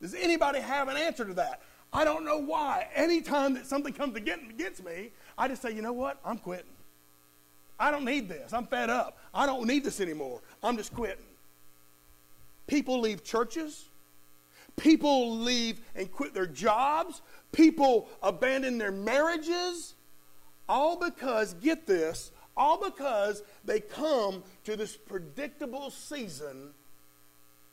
Does 0.00 0.14
anybody 0.14 0.58
have 0.58 0.88
an 0.88 0.96
answer 0.96 1.24
to 1.24 1.34
that? 1.34 1.62
I 1.92 2.04
don't 2.04 2.24
know 2.24 2.38
why. 2.38 2.88
Anytime 2.94 3.54
that 3.54 3.66
something 3.66 3.92
comes 3.92 4.16
against 4.16 4.84
me, 4.84 5.10
I 5.36 5.48
just 5.48 5.60
say, 5.60 5.74
you 5.74 5.82
know 5.82 5.92
what? 5.92 6.18
I'm 6.24 6.38
quitting. 6.38 6.66
I 7.78 7.90
don't 7.90 8.04
need 8.04 8.28
this. 8.28 8.52
I'm 8.52 8.66
fed 8.66 8.90
up. 8.90 9.18
I 9.34 9.44
don't 9.44 9.66
need 9.66 9.84
this 9.84 10.00
anymore. 10.00 10.40
I'm 10.62 10.76
just 10.76 10.94
quitting. 10.94 11.24
People 12.66 13.00
leave 13.00 13.24
churches. 13.24 13.86
People 14.76 15.36
leave 15.38 15.80
and 15.94 16.10
quit 16.10 16.32
their 16.32 16.46
jobs. 16.46 17.20
People 17.50 18.08
abandon 18.22 18.78
their 18.78 18.92
marriages. 18.92 19.94
All 20.68 20.96
because, 20.96 21.54
get 21.54 21.86
this, 21.86 22.30
all 22.56 22.82
because 22.82 23.42
they 23.64 23.80
come 23.80 24.42
to 24.64 24.76
this 24.76 24.96
predictable 24.96 25.90
season 25.90 26.70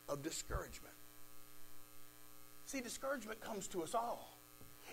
of 0.08 0.22
discouragement. 0.22 0.89
See, 2.70 2.80
discouragement 2.80 3.40
comes 3.40 3.66
to 3.66 3.82
us 3.82 3.96
all. 3.96 4.38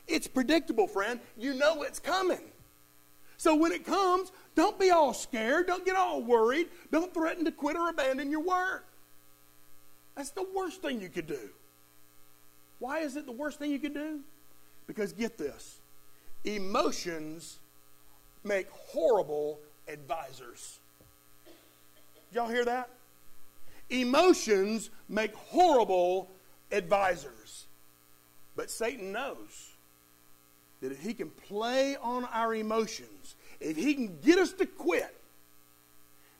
It's 0.07 0.25
predictable, 0.25 0.87
friend. 0.87 1.19
You 1.37 1.53
know 1.53 1.83
it's 1.83 1.99
coming. 1.99 2.41
So 3.37 3.55
when 3.55 3.71
it 3.71 3.85
comes, 3.85 4.31
don't 4.55 4.79
be 4.79 4.89
all 4.89 5.13
scared. 5.13 5.67
Don't 5.67 5.85
get 5.85 5.95
all 5.95 6.23
worried. 6.23 6.69
Don't 6.91 7.13
threaten 7.13 7.45
to 7.45 7.51
quit 7.51 7.77
or 7.77 7.89
abandon 7.89 8.31
your 8.31 8.39
work. 8.39 8.87
That's 10.15 10.31
the 10.31 10.43
worst 10.55 10.81
thing 10.81 10.99
you 10.99 11.09
could 11.09 11.27
do. 11.27 11.37
Why 12.79 13.01
is 13.01 13.15
it 13.15 13.27
the 13.27 13.31
worst 13.31 13.59
thing 13.59 13.69
you 13.69 13.77
could 13.77 13.93
do? 13.93 14.21
Because 14.87 15.13
get 15.13 15.37
this 15.37 15.77
emotions 16.45 17.59
make 18.43 18.71
horrible 18.71 19.59
advisors. 19.87 20.79
Y'all 22.33 22.49
hear 22.49 22.65
that? 22.65 22.89
Emotions 23.91 24.89
make 25.07 25.35
horrible 25.35 26.31
advisors. 26.71 27.66
But 28.57 28.71
Satan 28.71 29.13
knows 29.13 29.75
that 30.81 30.91
if 30.91 30.99
he 30.99 31.13
can 31.13 31.29
play 31.29 31.95
on 31.95 32.25
our 32.25 32.55
emotions, 32.55 33.35
if 33.61 33.77
he 33.77 33.93
can 33.93 34.19
get 34.19 34.39
us 34.39 34.51
to 34.53 34.65
quit, 34.65 35.15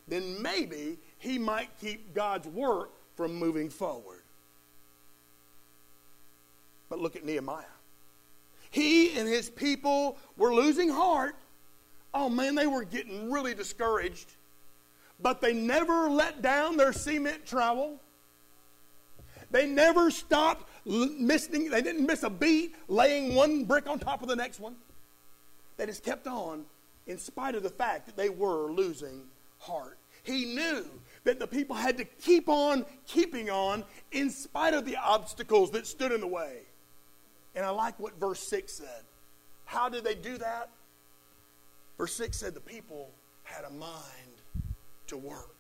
then 0.08 0.42
maybe 0.42 0.98
he 1.20 1.38
might 1.38 1.70
keep 1.80 2.14
God's 2.16 2.48
work 2.48 2.92
from 3.16 3.36
moving 3.36 3.70
forward. 3.70 4.22
But 6.90 7.00
look 7.00 7.16
at 7.16 7.24
Nehemiah. 7.24 7.64
He 8.72 9.18
and 9.18 9.28
his 9.28 9.50
people 9.50 10.18
were 10.38 10.54
losing 10.54 10.90
heart. 10.90 11.36
Oh 12.14 12.30
man, 12.30 12.56
they 12.56 12.68
were 12.68 12.84
getting 12.84 13.32
really 13.32 13.54
discouraged. 13.54 14.32
But 15.20 15.40
they 15.42 15.54
never 15.54 16.10
let 16.10 16.42
down 16.42 16.78
their 16.78 16.94
cement 16.94 17.46
trowel. 17.46 18.00
They 19.50 19.66
never 19.66 20.12
stopped 20.12 20.70
missing, 20.88 21.70
they 21.70 21.82
didn't 21.82 22.06
miss 22.06 22.24
a 22.24 22.30
beat 22.30 22.76
laying 22.88 23.36
one 23.36 23.66
brick 23.66 23.88
on 23.88 24.00
top 24.00 24.22
of 24.22 24.28
the 24.28 24.36
next 24.36 24.60
one. 24.60 24.76
They 25.78 25.86
just 25.86 26.04
kept 26.04 26.28
on 26.28 26.66
in 27.06 27.18
spite 27.18 27.56
of 27.56 27.64
the 27.64 27.70
fact 27.70 28.06
that 28.06 28.18
they 28.18 28.30
were 28.30 28.72
losing 28.72 29.24
heart. 29.60 29.98
He 30.24 30.46
knew 30.46 30.86
that 31.24 31.40
the 31.40 31.48
people 31.48 31.76
had 31.76 31.98
to 31.98 32.06
keep 32.06 32.50
on 32.50 32.86
keeping 33.06 33.50
on 33.50 33.84
in 34.12 34.30
spite 34.30 34.74
of 34.74 34.86
the 34.86 34.98
obstacles 34.98 35.72
that 35.72 35.88
stood 35.88 36.12
in 36.12 36.22
the 36.22 36.28
way. 36.28 36.60
And 37.56 37.66
I 37.66 37.70
like 37.70 38.00
what 38.00 38.20
verse 38.20 38.40
6 38.40 38.72
said. 38.72 39.04
How 39.66 39.90
did 39.90 40.04
they 40.04 40.16
do 40.16 40.38
that? 40.38 40.70
Verse 41.98 42.14
6 42.14 42.38
said 42.38 42.54
the 42.54 42.60
people 42.60 43.10
had 43.44 43.66
a 43.66 43.70
mind 43.72 44.42
to 45.08 45.18
work. 45.18 45.57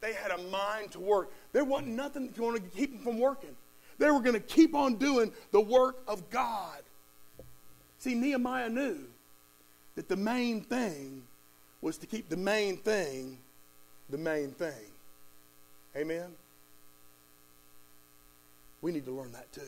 They 0.00 0.12
had 0.12 0.30
a 0.30 0.38
mind 0.50 0.92
to 0.92 1.00
work. 1.00 1.32
There 1.52 1.64
wasn't 1.64 1.90
nothing 1.90 2.32
going 2.36 2.60
to 2.62 2.68
keep 2.68 2.92
them 2.92 3.02
from 3.02 3.18
working. 3.18 3.56
They 3.98 4.10
were 4.10 4.20
going 4.20 4.34
to 4.34 4.40
keep 4.40 4.74
on 4.74 4.94
doing 4.94 5.32
the 5.50 5.60
work 5.60 5.96
of 6.06 6.30
God. 6.30 6.80
See, 7.98 8.14
Nehemiah 8.14 8.68
knew 8.68 8.98
that 9.96 10.08
the 10.08 10.16
main 10.16 10.60
thing 10.60 11.24
was 11.80 11.98
to 11.98 12.06
keep 12.06 12.28
the 12.28 12.36
main 12.36 12.76
thing 12.76 13.38
the 14.10 14.18
main 14.18 14.50
thing. 14.52 14.72
Amen? 15.96 16.30
We 18.80 18.92
need 18.92 19.04
to 19.06 19.12
learn 19.12 19.32
that 19.32 19.52
too. 19.52 19.60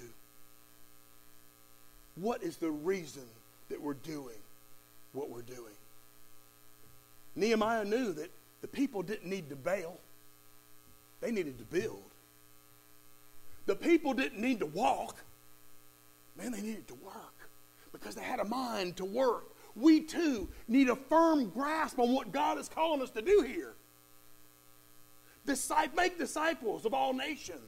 what 2.16 2.42
is 2.42 2.56
the 2.56 2.70
reason 2.70 3.22
that 3.68 3.80
we're 3.80 3.94
doing 3.94 4.36
what 5.12 5.30
we're 5.30 5.42
doing? 5.42 5.74
Nehemiah 7.36 7.84
knew 7.84 8.12
that 8.12 8.30
the 8.60 8.68
people 8.68 9.02
didn't 9.02 9.28
need 9.28 9.48
to 9.48 9.56
bail, 9.56 9.96
they 11.20 11.30
needed 11.30 11.58
to 11.58 11.64
build. 11.64 12.02
The 13.66 13.76
people 13.76 14.14
didn't 14.14 14.40
need 14.40 14.60
to 14.60 14.66
walk, 14.66 15.16
man, 16.36 16.52
they 16.52 16.60
needed 16.60 16.88
to 16.88 16.94
work 16.94 17.14
because 17.92 18.14
they 18.14 18.22
had 18.22 18.40
a 18.40 18.44
mind 18.44 18.96
to 18.96 19.04
work. 19.04 19.44
We 19.76 20.00
too 20.00 20.48
need 20.66 20.88
a 20.88 20.96
firm 20.96 21.48
grasp 21.50 21.98
on 21.98 22.12
what 22.12 22.32
God 22.32 22.58
is 22.58 22.68
calling 22.68 23.02
us 23.02 23.10
to 23.10 23.22
do 23.22 23.42
here. 23.46 23.74
Disciple, 25.46 25.96
make 25.96 26.18
disciples 26.18 26.84
of 26.84 26.94
all 26.94 27.12
nations. 27.12 27.60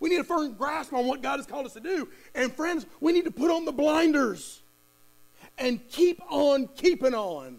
We 0.00 0.10
need 0.10 0.20
a 0.20 0.24
firm 0.24 0.54
grasp 0.54 0.92
on 0.92 1.06
what 1.06 1.22
God 1.22 1.38
has 1.38 1.46
called 1.46 1.66
us 1.66 1.74
to 1.74 1.80
do. 1.80 2.08
And 2.34 2.52
friends, 2.52 2.86
we 3.00 3.12
need 3.12 3.24
to 3.24 3.30
put 3.30 3.50
on 3.50 3.64
the 3.64 3.72
blinders 3.72 4.60
and 5.58 5.86
keep 5.88 6.20
on 6.30 6.68
keeping 6.76 7.14
on, 7.14 7.58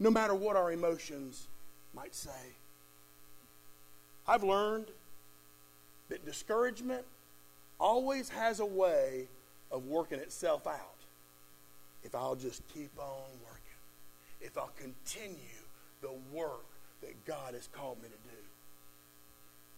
no 0.00 0.10
matter 0.10 0.34
what 0.34 0.56
our 0.56 0.72
emotions 0.72 1.46
might 1.94 2.14
say. 2.14 2.30
I've 4.26 4.44
learned 4.44 4.86
that 6.08 6.24
discouragement 6.24 7.04
always 7.78 8.28
has 8.30 8.60
a 8.60 8.66
way 8.66 9.28
of 9.70 9.86
working 9.86 10.18
itself 10.18 10.66
out 10.66 10.94
if 12.02 12.14
I'll 12.14 12.36
just 12.36 12.62
keep 12.68 12.90
on 12.98 13.30
working, 13.42 13.60
if 14.40 14.56
I'll 14.56 14.72
continue 14.76 15.34
the 16.00 16.12
work 16.32 16.66
that 17.00 17.24
God 17.24 17.54
has 17.54 17.68
called 17.72 18.02
me 18.02 18.08
to 18.08 18.30
do. 18.30 18.36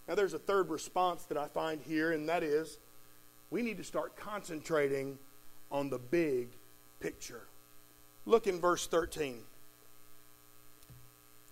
Now, 0.07 0.15
there's 0.15 0.33
a 0.33 0.39
third 0.39 0.69
response 0.69 1.23
that 1.23 1.37
I 1.37 1.47
find 1.47 1.81
here, 1.81 2.11
and 2.11 2.29
that 2.29 2.43
is 2.43 2.77
we 3.49 3.61
need 3.61 3.77
to 3.77 3.83
start 3.83 4.15
concentrating 4.15 5.17
on 5.71 5.89
the 5.89 5.97
big 5.97 6.47
picture. 6.99 7.41
Look 8.25 8.47
in 8.47 8.59
verse 8.59 8.87
13. 8.87 9.39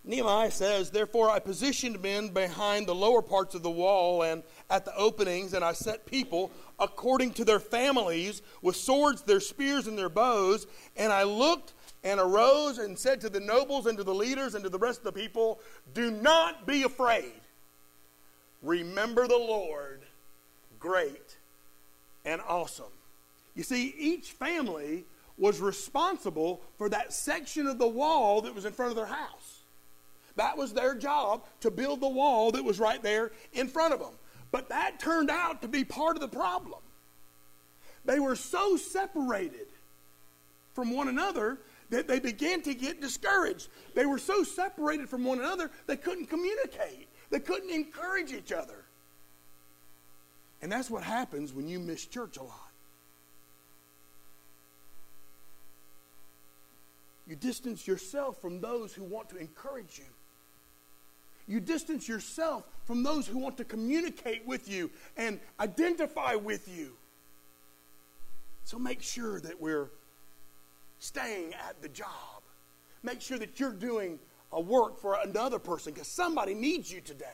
Nehemiah 0.06 0.52
says, 0.52 0.92
Therefore 0.92 1.32
I 1.32 1.40
positioned 1.40 2.02
men 2.02 2.30
behind 2.30 2.88
the 2.88 2.94
lower 2.94 3.24
parts 3.24 3.56
of 3.56 3.64
the 3.64 3.72
wall 3.72 4.22
and 4.22 4.44
at 4.70 4.86
the 4.86 4.96
openings, 4.96 5.54
and 5.54 5.66
I 5.66 5.74
set 5.74 6.06
people 6.06 6.52
according 6.80 7.34
to 7.34 7.46
their 7.46 7.60
families 7.60 8.44
with 8.62 8.76
swords, 8.76 9.24
their 9.24 9.40
spears, 9.40 9.88
and 9.88 9.98
their 9.98 10.10
bows. 10.10 10.68
And 10.96 11.12
I 11.12 11.24
looked 11.24 11.74
and 12.04 12.20
arose 12.20 12.78
and 12.78 12.98
said 12.98 13.20
to 13.22 13.30
the 13.30 13.40
nobles 13.40 13.88
and 13.88 13.98
to 13.98 14.04
the 14.04 14.14
leaders 14.14 14.54
and 14.54 14.64
to 14.64 14.70
the 14.70 14.78
rest 14.78 15.00
of 15.00 15.06
the 15.06 15.12
people, 15.12 15.60
Do 15.94 16.12
not 16.12 16.68
be 16.68 16.84
afraid. 16.84 17.34
Remember 18.62 19.28
the 19.28 19.38
Lord, 19.38 20.02
great 20.80 21.38
and 22.26 22.42
awesome. 22.48 22.86
You 23.56 23.64
see, 23.64 23.94
each 23.98 24.32
family 24.32 25.06
was 25.38 25.60
responsible 25.60 26.62
for 26.78 26.90
that 26.90 27.12
section 27.12 27.68
of 27.68 27.80
the 27.80 27.88
wall 27.88 28.42
that 28.42 28.54
was 28.54 28.66
in 28.66 28.72
front 28.72 28.92
of 28.92 28.96
their 28.96 29.06
house. 29.06 29.55
That 30.36 30.58
was 30.58 30.74
their 30.74 30.96
job 30.96 31.46
to 31.62 31.72
build 31.72 32.02
the 32.02 32.10
wall 32.10 32.52
that 32.52 32.64
was 32.64 32.80
right 32.80 33.02
there 33.02 33.32
in 33.54 33.68
front 33.68 33.94
of 33.94 34.00
them. 34.00 34.14
But 34.52 34.70
that 34.70 35.00
turned 35.00 35.30
out 35.30 35.62
to 35.62 35.68
be 35.68 35.84
part 35.84 36.16
of 36.16 36.22
the 36.22 36.28
problem. 36.28 36.80
They 38.06 38.20
were 38.20 38.36
so 38.36 38.78
separated 38.78 39.68
from 40.74 40.92
one 40.92 41.08
another 41.08 41.60
that 41.90 42.08
they 42.08 42.20
began 42.20 42.62
to 42.64 42.74
get 42.74 43.02
discouraged. 43.02 43.70
They 43.94 44.06
were 44.06 44.20
so 44.20 44.44
separated 44.44 45.10
from 45.10 45.24
one 45.24 45.40
another, 45.40 45.72
they 45.88 45.98
couldn't 45.98 46.28
communicate, 46.28 47.08
they 47.30 47.40
couldn't 47.40 47.70
encourage 47.70 48.32
each 48.32 48.52
other. 48.52 48.86
And 50.62 50.72
that's 50.72 50.90
what 50.90 51.04
happens 51.04 51.54
when 51.54 51.68
you 51.68 51.80
miss 51.80 52.06
church 52.06 52.38
a 52.38 52.44
lot. 52.44 52.72
You 57.28 57.36
distance 57.36 57.88
yourself 57.88 58.40
from 58.40 58.62
those 58.62 58.94
who 58.94 59.04
want 59.04 59.30
to 59.30 59.38
encourage 59.38 59.98
you. 59.98 60.06
You 61.48 61.60
distance 61.60 62.08
yourself 62.08 62.68
from 62.86 63.04
those 63.04 63.28
who 63.28 63.38
want 63.38 63.58
to 63.58 63.66
communicate 63.66 64.46
with 64.46 64.70
you 64.70 64.90
and 65.16 65.40
identify 65.60 66.36
with 66.36 66.68
you. 66.68 66.94
So 68.64 68.80
make 68.80 69.02
sure 69.02 69.40
that 69.42 69.62
we're 69.62 69.90
staying 70.98 71.54
at 71.54 71.82
the 71.82 71.90
job. 71.90 72.42
Make 73.04 73.22
sure 73.22 73.38
that 73.38 73.60
you're 73.60 73.74
doing 73.74 74.18
a 74.52 74.60
work 74.60 75.00
for 75.00 75.18
another 75.24 75.60
person 75.60 75.94
because 75.94 76.08
somebody 76.08 76.56
needs 76.56 76.92
you 76.92 77.02
today. 77.02 77.26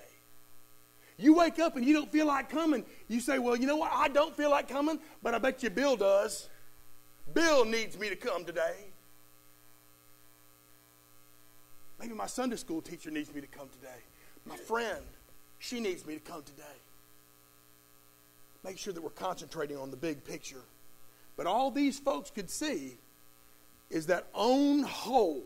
You 1.17 1.36
wake 1.36 1.60
up 1.60 1.78
and 1.78 1.86
you 1.86 1.93
don't 1.93 2.12
feel 2.12 2.26
like 2.26 2.50
coming. 2.50 2.84
You 3.08 3.21
say, 3.21 3.39
Well, 3.39 3.56
you 3.56 3.67
know 3.67 3.78
what? 3.78 3.91
I 3.93 4.08
don't 4.10 4.36
feel 4.36 4.50
like 4.50 4.67
coming, 4.67 5.00
but 5.21 5.34
I 5.34 5.38
bet 5.38 5.63
you 5.63 5.69
Bill 5.69 5.95
does. 5.95 6.50
Bill 7.34 7.63
needs 7.63 7.97
me 7.97 8.10
to 8.10 8.15
come 8.15 8.43
today. 8.43 8.90
Maybe 12.02 12.16
my 12.16 12.26
Sunday 12.26 12.56
school 12.56 12.82
teacher 12.82 13.12
needs 13.12 13.34
me 13.34 13.42
to 13.42 13.48
come 13.48 13.70
today. 13.80 14.00
My 14.48 14.56
friend, 14.56 15.04
she 15.60 15.80
needs 15.80 16.06
me 16.06 16.16
to 16.16 16.20
come 16.20 16.42
today. 16.42 16.64
Make 18.64 18.80
sure 18.80 18.92
that 18.92 19.04
we're 19.04 19.12
concentrating 19.12 19.78
on 19.78 19.92
the 19.92 19.98
big 19.98 20.24
picture. 20.24 20.64
But 21.38 21.46
all 21.46 21.70
these 21.70 22.00
folks 22.00 22.32
could 22.32 22.50
see 22.50 22.98
is 23.92 24.08
that 24.08 24.26
own 24.34 24.82
hole, 24.82 25.44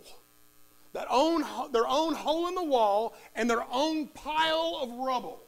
that 0.94 1.08
own 1.10 1.44
their 1.74 1.88
own 1.88 2.14
hole 2.14 2.48
in 2.48 2.56
the 2.56 2.64
wall 2.64 3.14
and 3.36 3.50
their 3.50 3.66
own 3.70 4.08
pile 4.08 4.80
of 4.82 4.92
rubble 4.92 5.42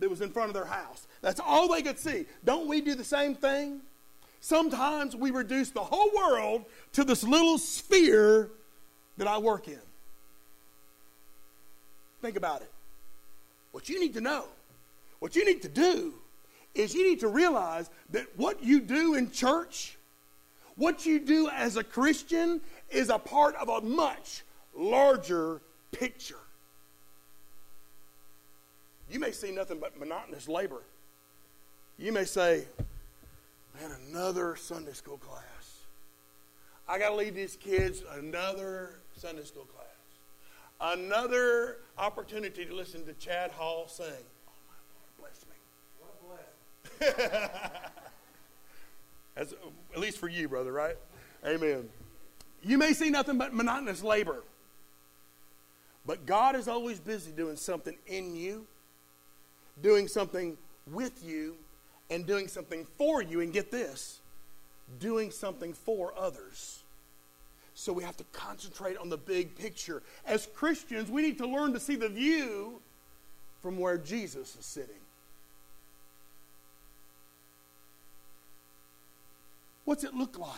that 0.00 0.10
was 0.10 0.20
in 0.20 0.30
front 0.30 0.48
of 0.48 0.54
their 0.54 0.64
house. 0.64 1.06
That's 1.20 1.38
all 1.38 1.68
they 1.68 1.82
could 1.82 1.98
see. 1.98 2.26
Don't 2.44 2.66
we 2.66 2.80
do 2.80 2.96
the 2.96 3.04
same 3.04 3.36
thing? 3.36 3.80
Sometimes 4.40 5.14
we 5.14 5.30
reduce 5.30 5.70
the 5.70 5.84
whole 5.84 6.10
world 6.16 6.64
to 6.94 7.04
this 7.04 7.22
little 7.22 7.58
sphere 7.58 8.50
that 9.16 9.28
I 9.28 9.38
work 9.38 9.68
in. 9.68 9.78
Think 12.22 12.36
about 12.36 12.62
it. 12.62 12.70
What 13.72 13.88
you 13.88 13.98
need 13.98 14.14
to 14.14 14.20
know, 14.20 14.44
what 15.18 15.34
you 15.34 15.44
need 15.44 15.60
to 15.62 15.68
do, 15.68 16.14
is 16.74 16.94
you 16.94 17.06
need 17.06 17.20
to 17.20 17.28
realize 17.28 17.90
that 18.10 18.26
what 18.36 18.62
you 18.62 18.80
do 18.80 19.14
in 19.14 19.30
church, 19.30 19.98
what 20.76 21.04
you 21.04 21.18
do 21.18 21.50
as 21.50 21.76
a 21.76 21.84
Christian, 21.84 22.60
is 22.90 23.10
a 23.10 23.18
part 23.18 23.56
of 23.56 23.68
a 23.68 23.80
much 23.80 24.42
larger 24.74 25.60
picture. 25.90 26.36
You 29.10 29.18
may 29.18 29.32
see 29.32 29.50
nothing 29.50 29.78
but 29.80 29.98
monotonous 29.98 30.48
labor. 30.48 30.82
You 31.98 32.12
may 32.12 32.24
say, 32.24 32.64
man, 33.78 33.90
another 34.08 34.56
Sunday 34.56 34.92
school 34.92 35.18
class. 35.18 35.42
I 36.88 36.98
got 36.98 37.10
to 37.10 37.16
lead 37.16 37.34
these 37.34 37.56
kids 37.56 38.02
another 38.16 39.00
Sunday 39.16 39.44
school 39.44 39.64
class 39.64 39.82
another 40.82 41.76
opportunity 42.02 42.66
to 42.66 42.74
listen 42.74 43.06
to 43.06 43.12
Chad 43.14 43.52
Hall 43.52 43.86
sing. 43.86 44.06
Oh, 44.08 44.52
my 44.66 44.74
Lord, 44.90 45.30
bless 45.30 45.46
me. 45.46 45.56
bless. 46.98 47.70
That's, 49.36 49.54
at 49.94 50.00
least 50.00 50.18
for 50.18 50.28
you, 50.28 50.48
brother, 50.48 50.72
right? 50.72 50.96
Amen. 51.46 51.88
You 52.64 52.76
may 52.76 52.92
see 52.92 53.08
nothing 53.08 53.38
but 53.38 53.54
monotonous 53.54 54.02
labor, 54.02 54.42
but 56.04 56.26
God 56.26 56.56
is 56.56 56.66
always 56.66 56.98
busy 56.98 57.30
doing 57.30 57.56
something 57.56 57.96
in 58.08 58.34
you, 58.34 58.66
doing 59.80 60.08
something 60.08 60.58
with 60.90 61.24
you, 61.24 61.54
and 62.10 62.26
doing 62.26 62.48
something 62.48 62.84
for 62.98 63.22
you. 63.22 63.40
And 63.40 63.52
get 63.52 63.70
this 63.70 64.20
doing 64.98 65.30
something 65.30 65.72
for 65.72 66.12
others. 66.18 66.81
So 67.74 67.92
we 67.92 68.02
have 68.04 68.16
to 68.18 68.24
concentrate 68.32 68.96
on 68.96 69.08
the 69.08 69.16
big 69.16 69.56
picture. 69.56 70.02
As 70.26 70.46
Christians, 70.54 71.10
we 71.10 71.22
need 71.22 71.38
to 71.38 71.46
learn 71.46 71.72
to 71.72 71.80
see 71.80 71.96
the 71.96 72.08
view 72.08 72.80
from 73.62 73.78
where 73.78 73.96
Jesus 73.96 74.56
is 74.58 74.66
sitting. 74.66 74.96
What's 79.84 80.04
it 80.04 80.14
look 80.14 80.38
like 80.38 80.52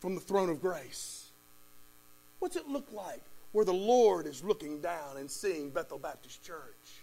from 0.00 0.14
the 0.14 0.20
throne 0.20 0.50
of 0.50 0.60
grace? 0.60 1.28
What's 2.38 2.56
it 2.56 2.68
look 2.68 2.88
like 2.92 3.22
where 3.52 3.64
the 3.64 3.72
Lord 3.72 4.26
is 4.26 4.42
looking 4.42 4.80
down 4.80 5.16
and 5.18 5.30
seeing 5.30 5.70
Bethel 5.70 5.98
Baptist 5.98 6.42
Church? 6.42 7.02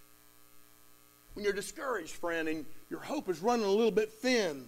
When 1.33 1.45
you're 1.45 1.53
discouraged, 1.53 2.11
friend, 2.11 2.49
and 2.49 2.65
your 2.89 2.99
hope 2.99 3.29
is 3.29 3.39
running 3.39 3.65
a 3.65 3.71
little 3.71 3.91
bit 3.91 4.11
thin, 4.11 4.65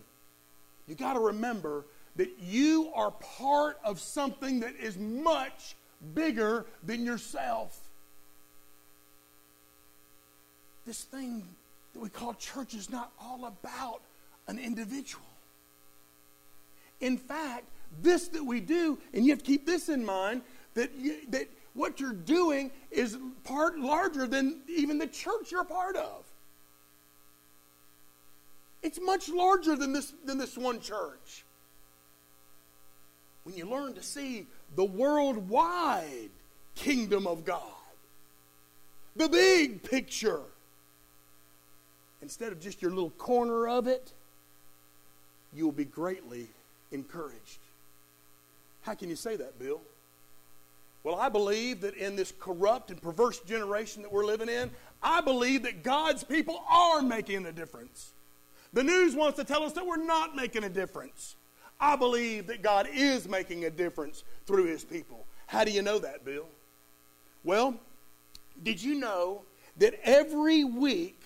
you 0.87 0.95
got 0.95 1.13
to 1.13 1.19
remember 1.19 1.85
that 2.15 2.31
you 2.39 2.91
are 2.95 3.11
part 3.11 3.79
of 3.83 3.99
something 3.99 4.59
that 4.59 4.75
is 4.75 4.97
much 4.97 5.75
bigger 6.13 6.65
than 6.83 7.05
yourself. 7.05 7.79
This 10.85 11.03
thing 11.03 11.47
that 11.93 11.99
we 11.99 12.09
call 12.09 12.33
church 12.33 12.73
is 12.73 12.89
not 12.89 13.11
all 13.19 13.45
about 13.45 14.01
an 14.47 14.59
individual. 14.59 15.23
In 16.99 17.17
fact, 17.17 17.65
this 18.01 18.27
that 18.29 18.43
we 18.43 18.59
do, 18.59 18.97
and 19.13 19.25
you 19.25 19.31
have 19.31 19.39
to 19.39 19.45
keep 19.45 19.65
this 19.65 19.89
in 19.89 20.05
mind, 20.05 20.41
that, 20.73 20.91
you, 20.95 21.17
that 21.29 21.47
what 21.73 21.99
you're 21.99 22.13
doing 22.13 22.71
is 22.91 23.17
part 23.43 23.77
larger 23.79 24.27
than 24.27 24.61
even 24.67 24.97
the 24.97 25.07
church 25.07 25.51
you're 25.51 25.63
part 25.63 25.95
of. 25.95 26.23
It's 28.81 28.99
much 28.99 29.29
larger 29.29 29.75
than 29.75 29.93
this, 29.93 30.13
than 30.25 30.37
this 30.37 30.57
one 30.57 30.81
church. 30.81 31.45
When 33.43 33.55
you 33.55 33.65
learn 33.65 33.93
to 33.93 34.03
see 34.03 34.47
the 34.75 34.85
worldwide 34.85 36.29
kingdom 36.75 37.27
of 37.27 37.45
God, 37.45 37.61
the 39.15 39.29
big 39.29 39.83
picture, 39.83 40.41
instead 42.21 42.51
of 42.51 42.59
just 42.59 42.81
your 42.81 42.91
little 42.91 43.11
corner 43.11 43.67
of 43.67 43.87
it, 43.87 44.13
you 45.53 45.65
will 45.65 45.73
be 45.73 45.85
greatly 45.85 46.47
encouraged. 46.91 47.59
How 48.81 48.95
can 48.95 49.09
you 49.09 49.15
say 49.15 49.35
that, 49.35 49.59
Bill? 49.59 49.81
Well, 51.03 51.15
I 51.15 51.29
believe 51.29 51.81
that 51.81 51.95
in 51.95 52.15
this 52.15 52.33
corrupt 52.39 52.89
and 52.89 53.01
perverse 53.01 53.39
generation 53.41 54.03
that 54.03 54.11
we're 54.11 54.25
living 54.25 54.49
in, 54.49 54.71
I 55.01 55.19
believe 55.19 55.63
that 55.63 55.83
God's 55.83 56.23
people 56.23 56.63
are 56.69 57.01
making 57.01 57.45
a 57.45 57.51
difference. 57.51 58.11
The 58.71 58.83
news 58.83 59.13
wants 59.13 59.37
to 59.37 59.43
tell 59.43 59.63
us 59.63 59.73
that 59.73 59.85
we're 59.85 60.03
not 60.03 60.35
making 60.35 60.63
a 60.63 60.69
difference. 60.69 61.35
I 61.83 61.97
believe 61.97 62.47
that 62.47 62.61
God 62.61 62.87
is 62.93 63.27
making 63.27 63.65
a 63.65 63.69
difference 63.69 64.23
through 64.45 64.67
his 64.67 64.85
people. 64.85 65.25
How 65.47 65.65
do 65.65 65.71
you 65.71 65.81
know 65.81 65.99
that, 65.99 66.23
Bill? 66.23 66.45
Well, 67.43 67.75
did 68.63 68.81
you 68.81 68.95
know 68.95 69.41
that 69.77 69.99
every 70.01 70.63
week 70.63 71.19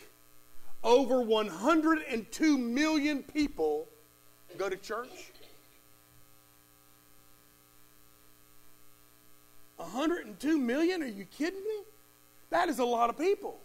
over 0.83 1.21
102 1.21 2.57
million 2.57 3.21
people 3.21 3.87
go 4.57 4.67
to 4.67 4.75
church? 4.77 5.31
102 9.75 10.57
million? 10.57 11.03
Are 11.03 11.05
you 11.05 11.25
kidding 11.25 11.59
me? 11.59 11.83
That 12.49 12.67
is 12.67 12.79
a 12.79 12.85
lot 12.85 13.11
of 13.11 13.17
people. 13.17 13.59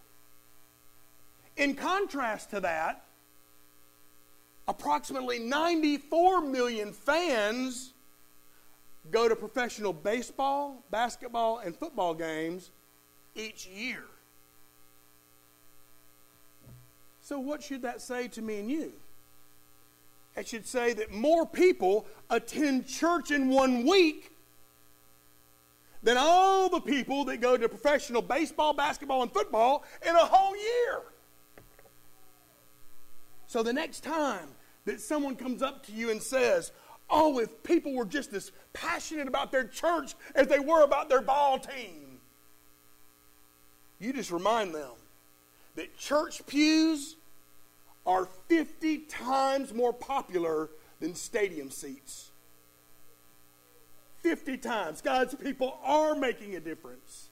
In 1.57 1.75
contrast 1.75 2.51
to 2.51 2.61
that, 2.61 3.07
approximately 4.73 5.39
94 5.39 6.41
million 6.41 6.93
fans 6.93 7.93
go 9.11 9.29
to 9.29 9.37
professional 9.37 9.93
baseball, 9.93 10.83
basketball, 10.91 11.59
and 11.59 11.77
football 11.77 12.15
games 12.15 12.71
each 13.35 13.67
year. 13.67 14.05
So, 17.21 17.39
what 17.39 17.63
should 17.63 17.83
that 17.83 18.01
say 18.01 18.29
to 18.29 18.41
me 18.41 18.61
and 18.61 18.71
you? 18.71 18.93
It 20.37 20.49
should 20.49 20.67
say 20.67 20.95
that 20.95 21.13
more 21.13 21.45
people 21.45 22.07
attend 22.31 22.87
church 22.87 23.31
in 23.31 23.51
one 23.51 23.87
week 23.87 24.33
than 26.03 26.17
all 26.17 26.71
the 26.71 26.81
people 26.81 27.27
that 27.27 27.43
go 27.43 27.59
to 27.59 27.69
professional 27.69 28.23
baseball, 28.23 28.73
basketball, 28.73 29.23
and 29.23 29.31
football 29.31 29.85
in 30.09 30.17
a 30.17 30.25
whole 30.25 30.57
year. 30.57 31.03
So 33.53 33.63
the 33.63 33.75
next 33.75 34.01
time 34.03 34.49
that 34.85 35.01
someone 35.01 35.37
comes 35.37 35.63
up 35.63 35.87
to 35.87 35.93
you 35.93 36.11
and 36.11 36.23
says, 36.23 36.73
Oh, 37.11 37.39
if 37.39 37.63
people 37.63 37.95
were 37.95 38.07
just 38.07 38.33
as 38.33 38.53
passionate 38.73 39.29
about 39.29 39.53
their 39.53 39.65
church 39.65 40.15
as 40.35 40.47
they 40.47 40.59
were 40.59 40.83
about 40.83 41.09
their 41.09 41.21
ball 41.21 41.59
team, 41.59 42.21
you 43.99 44.13
just 44.13 44.31
remind 44.31 44.75
them 44.75 44.93
that 45.77 45.97
church 45.99 46.45
pews 46.47 47.17
are 48.07 48.27
50 48.49 48.99
times 48.99 49.73
more 49.73 49.93
popular 49.93 50.71
than 51.01 51.15
stadium 51.15 51.71
seats. 51.71 52.31
50 54.23 54.57
times. 54.59 55.01
God's 55.01 55.35
people 55.35 55.79
are 55.85 56.15
making 56.15 56.57
a 56.57 56.61
difference. 56.61 57.29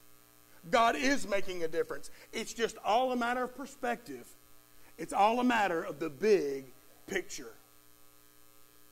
God 0.69 0.95
is 0.95 1.27
making 1.27 1.63
a 1.63 1.67
difference. 1.67 2.11
It's 2.31 2.53
just 2.53 2.77
all 2.85 3.11
a 3.11 3.15
matter 3.15 3.43
of 3.43 3.55
perspective. 3.55 4.27
It's 4.97 5.13
all 5.13 5.39
a 5.39 5.43
matter 5.43 5.83
of 5.83 5.99
the 5.99 6.09
big 6.09 6.65
picture. 7.11 7.51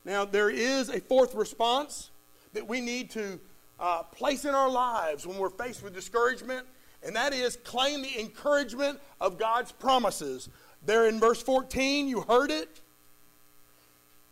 Now, 0.04 0.24
there 0.24 0.50
is 0.50 0.90
a 0.90 1.00
fourth 1.00 1.34
response 1.34 2.10
that 2.52 2.68
we 2.68 2.80
need 2.80 3.10
to 3.12 3.40
uh, 3.78 4.02
place 4.02 4.44
in 4.44 4.54
our 4.54 4.68
lives 4.68 5.26
when 5.26 5.38
we're 5.38 5.48
faced 5.48 5.82
with 5.82 5.94
discouragement, 5.94 6.66
and 7.02 7.16
that 7.16 7.32
is 7.32 7.56
claim 7.64 8.02
the 8.02 8.20
encouragement 8.20 9.00
of 9.20 9.38
God's 9.38 9.72
promises. 9.72 10.50
There 10.84 11.08
in 11.08 11.18
verse 11.18 11.42
14, 11.42 12.08
you 12.08 12.20
heard 12.20 12.50
it. 12.50 12.80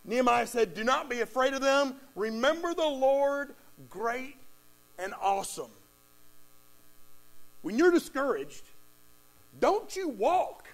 Nehemiah 0.04 0.46
said, 0.46 0.74
Do 0.74 0.84
not 0.84 1.08
be 1.08 1.20
afraid 1.20 1.54
of 1.54 1.62
them. 1.62 1.94
Remember 2.14 2.74
the 2.74 2.86
Lord 2.86 3.54
great 3.88 4.36
and 4.98 5.14
awesome. 5.20 5.70
When 7.62 7.78
you're 7.78 7.90
discouraged, 7.90 8.62
don't 9.60 9.94
you 9.96 10.08
walk. 10.08 10.66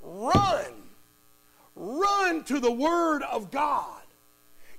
Run. 0.00 0.87
Run 1.78 2.42
to 2.44 2.58
the 2.58 2.72
Word 2.72 3.22
of 3.22 3.52
God. 3.52 4.02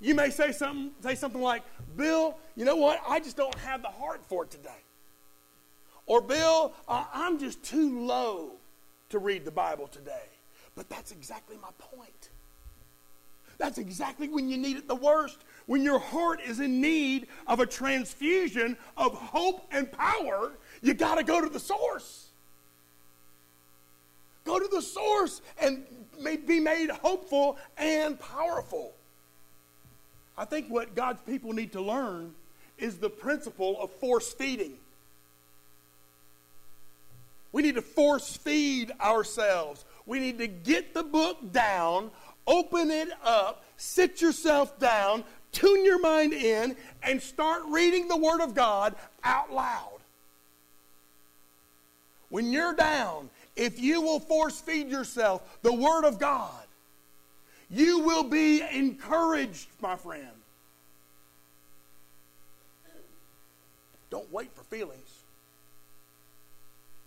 You 0.01 0.15
may 0.15 0.29
say 0.29 0.51
something, 0.51 0.91
say 1.01 1.15
something 1.15 1.41
like, 1.41 1.63
Bill, 1.95 2.37
you 2.55 2.65
know 2.65 2.75
what? 2.75 3.01
I 3.07 3.19
just 3.19 3.37
don't 3.37 3.57
have 3.59 3.81
the 3.81 3.87
heart 3.87 4.21
for 4.25 4.43
it 4.43 4.51
today. 4.51 4.69
Or, 6.05 6.21
Bill, 6.21 6.73
uh, 6.87 7.05
I'm 7.13 7.39
just 7.39 7.63
too 7.63 8.05
low 8.05 8.51
to 9.09 9.19
read 9.19 9.45
the 9.45 9.51
Bible 9.51 9.87
today. 9.87 10.27
But 10.75 10.89
that's 10.89 11.11
exactly 11.11 11.55
my 11.61 11.69
point. 11.77 12.29
That's 13.57 13.77
exactly 13.77 14.27
when 14.27 14.49
you 14.49 14.57
need 14.57 14.77
it 14.77 14.87
the 14.87 14.95
worst. 14.95 15.37
When 15.67 15.83
your 15.83 15.99
heart 15.99 16.41
is 16.41 16.59
in 16.59 16.81
need 16.81 17.27
of 17.47 17.59
a 17.59 17.65
transfusion 17.65 18.77
of 18.97 19.13
hope 19.13 19.67
and 19.71 19.91
power, 19.91 20.53
you 20.81 20.93
got 20.93 21.15
to 21.15 21.23
go 21.23 21.41
to 21.41 21.49
the 21.49 21.59
source. 21.59 22.28
Go 24.45 24.59
to 24.59 24.67
the 24.67 24.81
source 24.81 25.41
and 25.61 25.85
be 26.45 26.59
made 26.59 26.89
hopeful 26.89 27.57
and 27.77 28.19
powerful. 28.19 28.93
I 30.37 30.45
think 30.45 30.67
what 30.69 30.95
God's 30.95 31.21
people 31.21 31.53
need 31.53 31.73
to 31.73 31.81
learn 31.81 32.33
is 32.77 32.97
the 32.97 33.09
principle 33.09 33.79
of 33.81 33.91
force 33.91 34.31
feeding. 34.31 34.73
We 37.51 37.63
need 37.63 37.75
to 37.75 37.81
force 37.81 38.37
feed 38.37 38.91
ourselves. 39.01 39.83
We 40.05 40.19
need 40.19 40.37
to 40.37 40.47
get 40.47 40.93
the 40.93 41.03
book 41.03 41.51
down 41.51 42.11
open 42.49 42.89
it 42.89 43.09
up, 43.23 43.63
sit 43.77 44.21
yourself 44.21 44.77
down, 44.79 45.23
tune 45.51 45.85
your 45.85 45.99
mind 45.99 46.33
in, 46.33 46.75
and 47.03 47.21
start 47.21 47.61
reading 47.67 48.07
the 48.07 48.17
Word 48.17 48.41
of 48.41 48.55
God 48.55 48.95
out 49.23 49.53
loud. 49.53 49.99
When 52.29 52.51
you're 52.51 52.75
down, 52.75 53.29
if 53.59 53.77
you 53.77 54.01
will 54.01 54.21
force 54.21 54.61
feed 54.61 54.89
yourself 54.89 55.59
the 55.61 55.73
Word 55.73 56.05
of 56.05 56.17
God, 56.17 56.63
you 57.69 57.99
will 57.99 58.23
be 58.23 58.61
encouraged, 58.61 59.67
my 59.81 59.97
friend. 59.97 60.25
Don't 64.09 64.31
wait 64.31 64.51
for 64.53 64.63
feelings. 64.63 65.23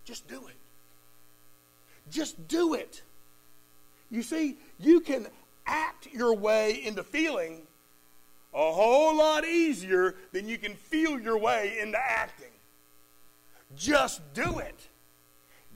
Just 0.04 0.28
do 0.28 0.46
it. 0.46 0.54
Just 2.10 2.46
do 2.48 2.74
it. 2.74 3.02
You 4.10 4.22
see, 4.22 4.58
you 4.78 5.00
can 5.00 5.26
act 5.66 6.06
your 6.12 6.34
way 6.36 6.84
into 6.84 7.02
feeling 7.02 7.62
a 8.52 8.72
whole 8.72 9.16
lot 9.16 9.46
easier 9.46 10.16
than 10.32 10.48
you 10.48 10.58
can 10.58 10.74
feel 10.74 11.18
your 11.18 11.38
way 11.38 11.78
into 11.80 11.98
acting. 11.98 12.52
Just 13.74 14.20
do 14.34 14.58
it. 14.58 14.88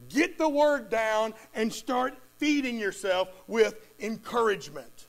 Get 0.08 0.38
the 0.38 0.48
word 0.48 0.90
down 0.90 1.34
and 1.54 1.72
start 1.72 2.14
feeding 2.38 2.78
yourself 2.78 3.28
with 3.46 3.74
encouragement. 4.00 5.06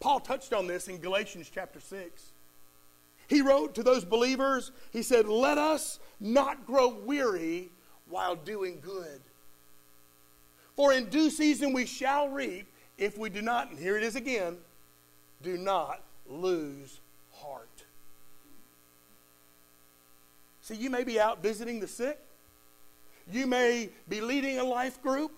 Paul 0.00 0.20
touched 0.20 0.52
on 0.52 0.66
this 0.66 0.88
in 0.88 0.98
Galatians 0.98 1.50
chapter 1.52 1.80
6. 1.80 2.32
He 3.28 3.42
wrote 3.42 3.74
to 3.76 3.82
those 3.82 4.04
believers, 4.04 4.72
he 4.92 5.02
said, 5.02 5.28
Let 5.28 5.56
us 5.56 6.00
not 6.18 6.66
grow 6.66 6.88
weary 6.88 7.70
while 8.08 8.34
doing 8.34 8.80
good. 8.80 9.20
For 10.74 10.92
in 10.92 11.06
due 11.06 11.30
season 11.30 11.72
we 11.72 11.86
shall 11.86 12.28
reap 12.28 12.66
if 12.98 13.16
we 13.16 13.30
do 13.30 13.40
not, 13.40 13.70
and 13.70 13.78
here 13.78 13.96
it 13.96 14.02
is 14.02 14.16
again, 14.16 14.56
do 15.42 15.56
not 15.56 16.02
lose 16.26 17.00
heart. 17.32 17.84
See, 20.60 20.74
you 20.74 20.90
may 20.90 21.04
be 21.04 21.18
out 21.18 21.42
visiting 21.42 21.80
the 21.80 21.88
sick. 21.88 22.18
You 23.32 23.46
may 23.46 23.90
be 24.08 24.20
leading 24.20 24.58
a 24.58 24.64
life 24.64 25.02
group. 25.02 25.32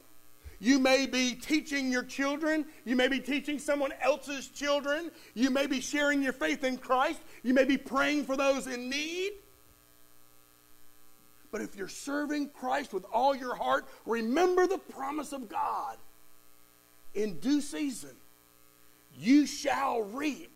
You 0.61 0.79
may 0.79 1.07
be 1.07 1.35
teaching 1.35 1.91
your 1.91 2.05
children. 2.05 2.65
You 2.85 2.95
may 2.95 3.09
be 3.09 3.19
teaching 3.19 3.59
someone 3.59 3.93
else's 4.01 4.49
children. 4.49 5.11
You 5.35 5.51
may 5.51 5.67
be 5.67 5.81
sharing 5.81 6.23
your 6.23 6.33
faith 6.33 6.63
in 6.63 6.79
Christ. 6.79 7.21
You 7.43 7.53
may 7.53 7.65
be 7.65 7.77
praying 7.77 8.27
for 8.27 8.37
those 8.37 8.69
in 8.69 8.89
need. 8.89 9.33
But 11.51 11.61
if 11.61 11.77
you're 11.77 11.89
serving 11.89 12.51
Christ 12.51 12.95
with 12.95 13.05
all 13.13 13.35
your 13.35 13.55
heart, 13.55 13.87
remember 14.07 14.67
the 14.67 14.79
promise 14.79 15.33
of 15.33 15.49
God. 15.49 15.97
In 17.15 17.39
due 17.41 17.61
season, 17.61 18.17
you 19.19 19.47
shall 19.47 20.03
reap 20.03 20.51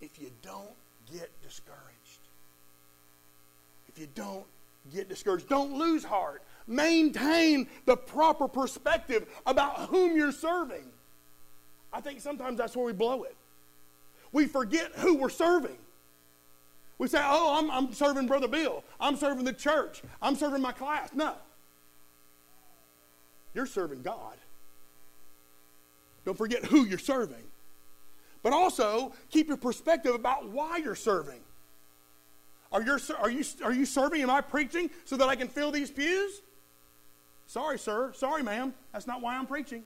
if 0.00 0.20
you 0.20 0.30
don't 0.42 0.74
get 1.10 1.30
discouraged. 1.42 1.78
If 3.88 3.98
you 3.98 4.08
don't 4.14 4.44
get 4.92 5.08
discouraged, 5.08 5.48
don't 5.48 5.78
lose 5.78 6.04
heart. 6.04 6.42
Maintain 6.66 7.68
the 7.84 7.96
proper 7.96 8.48
perspective 8.48 9.26
about 9.46 9.88
whom 9.88 10.16
you're 10.16 10.32
serving. 10.32 10.84
I 11.92 12.00
think 12.00 12.20
sometimes 12.20 12.58
that's 12.58 12.76
where 12.76 12.84
we 12.84 12.92
blow 12.92 13.22
it. 13.22 13.36
We 14.32 14.46
forget 14.46 14.92
who 14.96 15.16
we're 15.16 15.28
serving. 15.28 15.78
We 16.98 17.08
say, 17.08 17.20
oh, 17.22 17.58
I'm, 17.58 17.70
I'm 17.70 17.92
serving 17.92 18.26
Brother 18.26 18.48
Bill. 18.48 18.84
I'm 19.00 19.16
serving 19.16 19.44
the 19.44 19.52
church. 19.52 20.02
I'm 20.22 20.36
serving 20.36 20.60
my 20.60 20.72
class. 20.72 21.10
No. 21.14 21.34
You're 23.52 23.66
serving 23.66 24.02
God. 24.02 24.36
Don't 26.24 26.38
forget 26.38 26.64
who 26.64 26.84
you're 26.84 26.98
serving. 26.98 27.44
But 28.42 28.52
also, 28.52 29.12
keep 29.30 29.48
your 29.48 29.56
perspective 29.56 30.14
about 30.14 30.48
why 30.48 30.78
you're 30.78 30.94
serving. 30.94 31.40
Are, 32.72 32.82
you 32.82 32.98
are, 33.18 33.30
you, 33.30 33.44
are 33.62 33.72
you 33.72 33.86
serving? 33.86 34.22
Am 34.22 34.30
I 34.30 34.40
preaching 34.40 34.90
so 35.04 35.16
that 35.16 35.28
I 35.28 35.36
can 35.36 35.48
fill 35.48 35.70
these 35.70 35.90
pews? 35.90 36.42
Sorry, 37.46 37.78
sir. 37.78 38.12
Sorry, 38.14 38.42
ma'am. 38.42 38.74
That's 38.92 39.06
not 39.06 39.20
why 39.20 39.36
I'm 39.36 39.46
preaching. 39.46 39.84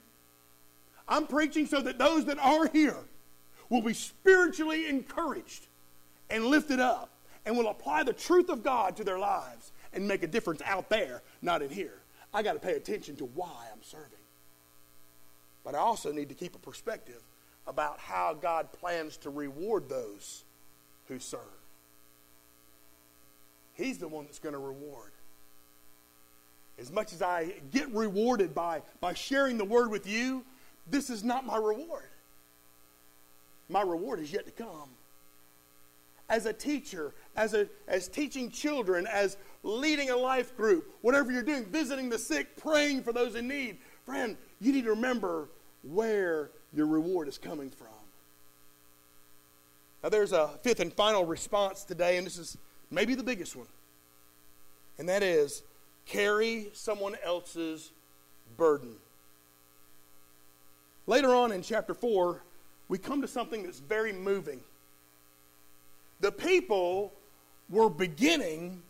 I'm 1.09 1.27
preaching 1.27 1.67
so 1.67 1.81
that 1.81 1.99
those 1.99 2.27
that 2.27 2.39
are 2.39 2.69
here 2.69 2.97
will 3.69 3.83
be 3.83 3.95
spiritually 3.95 4.89
encouraged 4.89 5.67
and 6.31 6.47
lifted 6.47 6.81
up 6.81 7.11
and 7.45 7.57
will 7.57 7.69
apply 7.69 8.03
the 8.03 8.13
truth 8.13 8.49
of 8.49 8.63
God 8.63 8.97
to 8.97 9.05
their 9.05 9.19
lives 9.19 9.73
and 9.93 10.07
make 10.07 10.23
a 10.23 10.27
difference 10.27 10.63
out 10.65 10.89
there, 10.89 11.23
not 11.43 11.63
in 11.63 11.71
here. 11.71 12.01
I 12.33 12.43
got 12.43 12.53
to 12.55 12.59
pay 12.59 12.75
attention 12.75 13.17
to 13.17 13.25
why 13.25 13.67
I'm 13.73 13.83
serving. 13.83 14.07
But 15.65 15.75
I 15.75 15.79
also 15.79 16.13
need 16.13 16.29
to 16.29 16.35
keep 16.35 16.55
a 16.55 16.59
perspective 16.59 17.23
about 17.67 17.99
how 17.99 18.35
God 18.35 18.73
plans 18.73 19.17
to 19.19 19.31
reward 19.31 19.89
those 19.89 20.45
who 21.09 21.19
serve. 21.19 21.41
He's 23.79 23.99
the 23.99 24.09
one 24.09 24.25
that's 24.25 24.41
going 24.41 24.55
to 24.55 24.59
reward. 24.59 25.13
As 26.79 26.93
much 26.93 27.13
as 27.13 27.23
I 27.23 27.55
get 27.73 27.89
rewarded 27.95 28.55
by, 28.55 28.83
by 29.01 29.15
sharing 29.15 29.57
the 29.57 29.65
word 29.65 29.91
with 29.91 30.07
you, 30.07 30.45
this 30.91 31.11
is 31.11 31.25
not 31.25 31.47
my 31.47 31.57
reward. 31.57 32.09
My 33.69 33.83
reward 33.83 34.21
is 34.21 34.33
yet 34.33 34.45
to 34.47 34.51
come. 34.51 34.91
As 36.29 36.45
a 36.45 36.53
teacher, 36.53 37.15
as, 37.37 37.55
a, 37.55 37.69
as 37.87 38.09
teaching 38.09 38.51
children, 38.51 39.07
as 39.07 39.37
leading 39.63 40.11
a 40.11 40.17
life 40.17 40.57
group, 40.57 40.91
whatever 41.01 41.33
you're 41.33 41.43
doing, 41.43 41.65
visiting 41.65 42.09
the 42.09 42.19
sick, 42.19 42.57
praying 42.57 43.03
for 43.03 43.13
those 43.13 43.35
in 43.35 43.49
need, 43.49 43.79
friend, 44.05 44.37
you 44.61 44.73
need 44.73 44.85
to 44.85 44.91
remember 44.91 45.49
where 45.83 46.51
your 46.75 46.87
reward 46.87 47.29
is 47.29 47.39
coming 47.39 47.71
from. 47.71 47.89
Now, 50.03 50.11
there's 50.11 50.33
a 50.33 50.49
fifth 50.63 50.81
and 50.81 50.93
final 50.93 51.25
response 51.25 51.85
today, 51.85 52.19
and 52.19 52.27
this 52.27 52.39
is 52.39 52.57
maybe 52.91 53.15
the 53.15 53.23
biggest 53.23 53.57
one. 53.57 53.67
And 54.99 55.09
that 55.09 55.23
is 55.23 55.63
carry 56.07 56.71
someone 56.73 57.17
else's 57.25 57.91
burden. 58.57 58.95
Later 61.07 61.35
on 61.35 61.53
in 61.53 61.63
chapter 61.63 61.95
4, 61.95 62.43
we 62.89 62.99
come 62.99 63.23
to 63.23 63.29
something 63.29 63.63
that's 63.63 63.81
very 63.81 64.13
moving. 64.13 64.61
The 66.21 66.33
people 66.33 67.13
were 67.71 67.91
beginning 67.91 68.83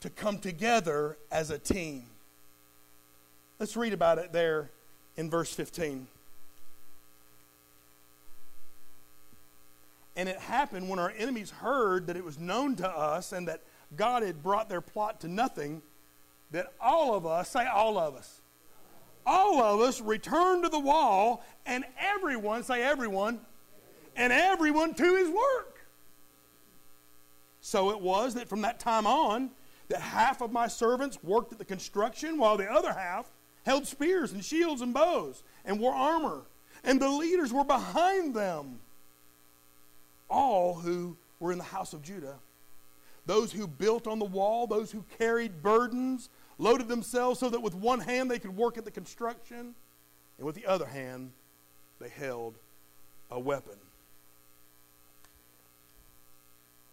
to 0.00 0.10
come 0.10 0.38
together 0.38 1.16
as 1.30 1.50
a 1.50 1.58
team. 1.58 2.04
Let's 3.58 3.76
read 3.76 3.92
about 3.92 4.18
it 4.18 4.32
there 4.32 4.70
in 5.16 5.30
verse 5.30 5.52
15. 5.52 6.06
And 10.16 10.28
it 10.28 10.38
happened 10.38 10.88
when 10.88 10.98
our 10.98 11.12
enemies 11.16 11.50
heard 11.50 12.06
that 12.06 12.16
it 12.16 12.24
was 12.24 12.38
known 12.38 12.74
to 12.76 12.88
us 12.88 13.32
and 13.32 13.46
that 13.48 13.62
God 13.94 14.22
had 14.22 14.42
brought 14.42 14.68
their 14.68 14.80
plot 14.80 15.20
to 15.20 15.28
nothing, 15.28 15.82
that 16.50 16.72
all 16.80 17.14
of 17.14 17.26
us, 17.26 17.50
say 17.50 17.66
all 17.66 17.98
of 17.98 18.14
us, 18.14 18.40
all 19.26 19.62
of 19.62 19.80
us 19.80 20.00
returned 20.00 20.64
to 20.64 20.68
the 20.68 20.78
wall, 20.78 21.44
and 21.66 21.84
everyone, 21.98 22.62
say 22.62 22.82
everyone, 22.82 23.40
and 24.14 24.32
everyone 24.32 24.94
to 24.94 25.16
his 25.16 25.28
work. 25.28 25.80
So 27.60 27.90
it 27.90 28.00
was 28.00 28.34
that 28.34 28.48
from 28.48 28.62
that 28.62 28.78
time 28.78 29.06
on, 29.06 29.50
that 29.88 30.00
half 30.00 30.40
of 30.40 30.52
my 30.52 30.68
servants 30.68 31.18
worked 31.22 31.52
at 31.52 31.58
the 31.58 31.64
construction, 31.64 32.38
while 32.38 32.56
the 32.56 32.70
other 32.70 32.92
half 32.92 33.26
held 33.64 33.86
spears 33.86 34.32
and 34.32 34.44
shields 34.44 34.80
and 34.80 34.94
bows 34.94 35.42
and 35.64 35.78
wore 35.80 35.92
armor. 35.92 36.42
And 36.84 37.00
the 37.00 37.08
leaders 37.08 37.52
were 37.52 37.64
behind 37.64 38.34
them, 38.34 38.78
all 40.28 40.74
who 40.74 41.16
were 41.40 41.52
in 41.52 41.58
the 41.58 41.64
house 41.64 41.92
of 41.92 42.02
Judah 42.02 42.38
those 43.26 43.52
who 43.52 43.66
built 43.66 44.06
on 44.06 44.18
the 44.18 44.24
wall, 44.24 44.66
those 44.66 44.92
who 44.92 45.04
carried 45.18 45.62
burdens, 45.62 46.30
loaded 46.58 46.88
themselves 46.88 47.40
so 47.40 47.50
that 47.50 47.60
with 47.60 47.74
one 47.74 48.00
hand 48.00 48.30
they 48.30 48.38
could 48.38 48.56
work 48.56 48.78
at 48.78 48.84
the 48.84 48.90
construction, 48.90 49.74
and 50.38 50.46
with 50.46 50.54
the 50.54 50.64
other 50.64 50.86
hand 50.86 51.32
they 52.00 52.08
held 52.08 52.54
a 53.30 53.38
weapon. 53.38 53.76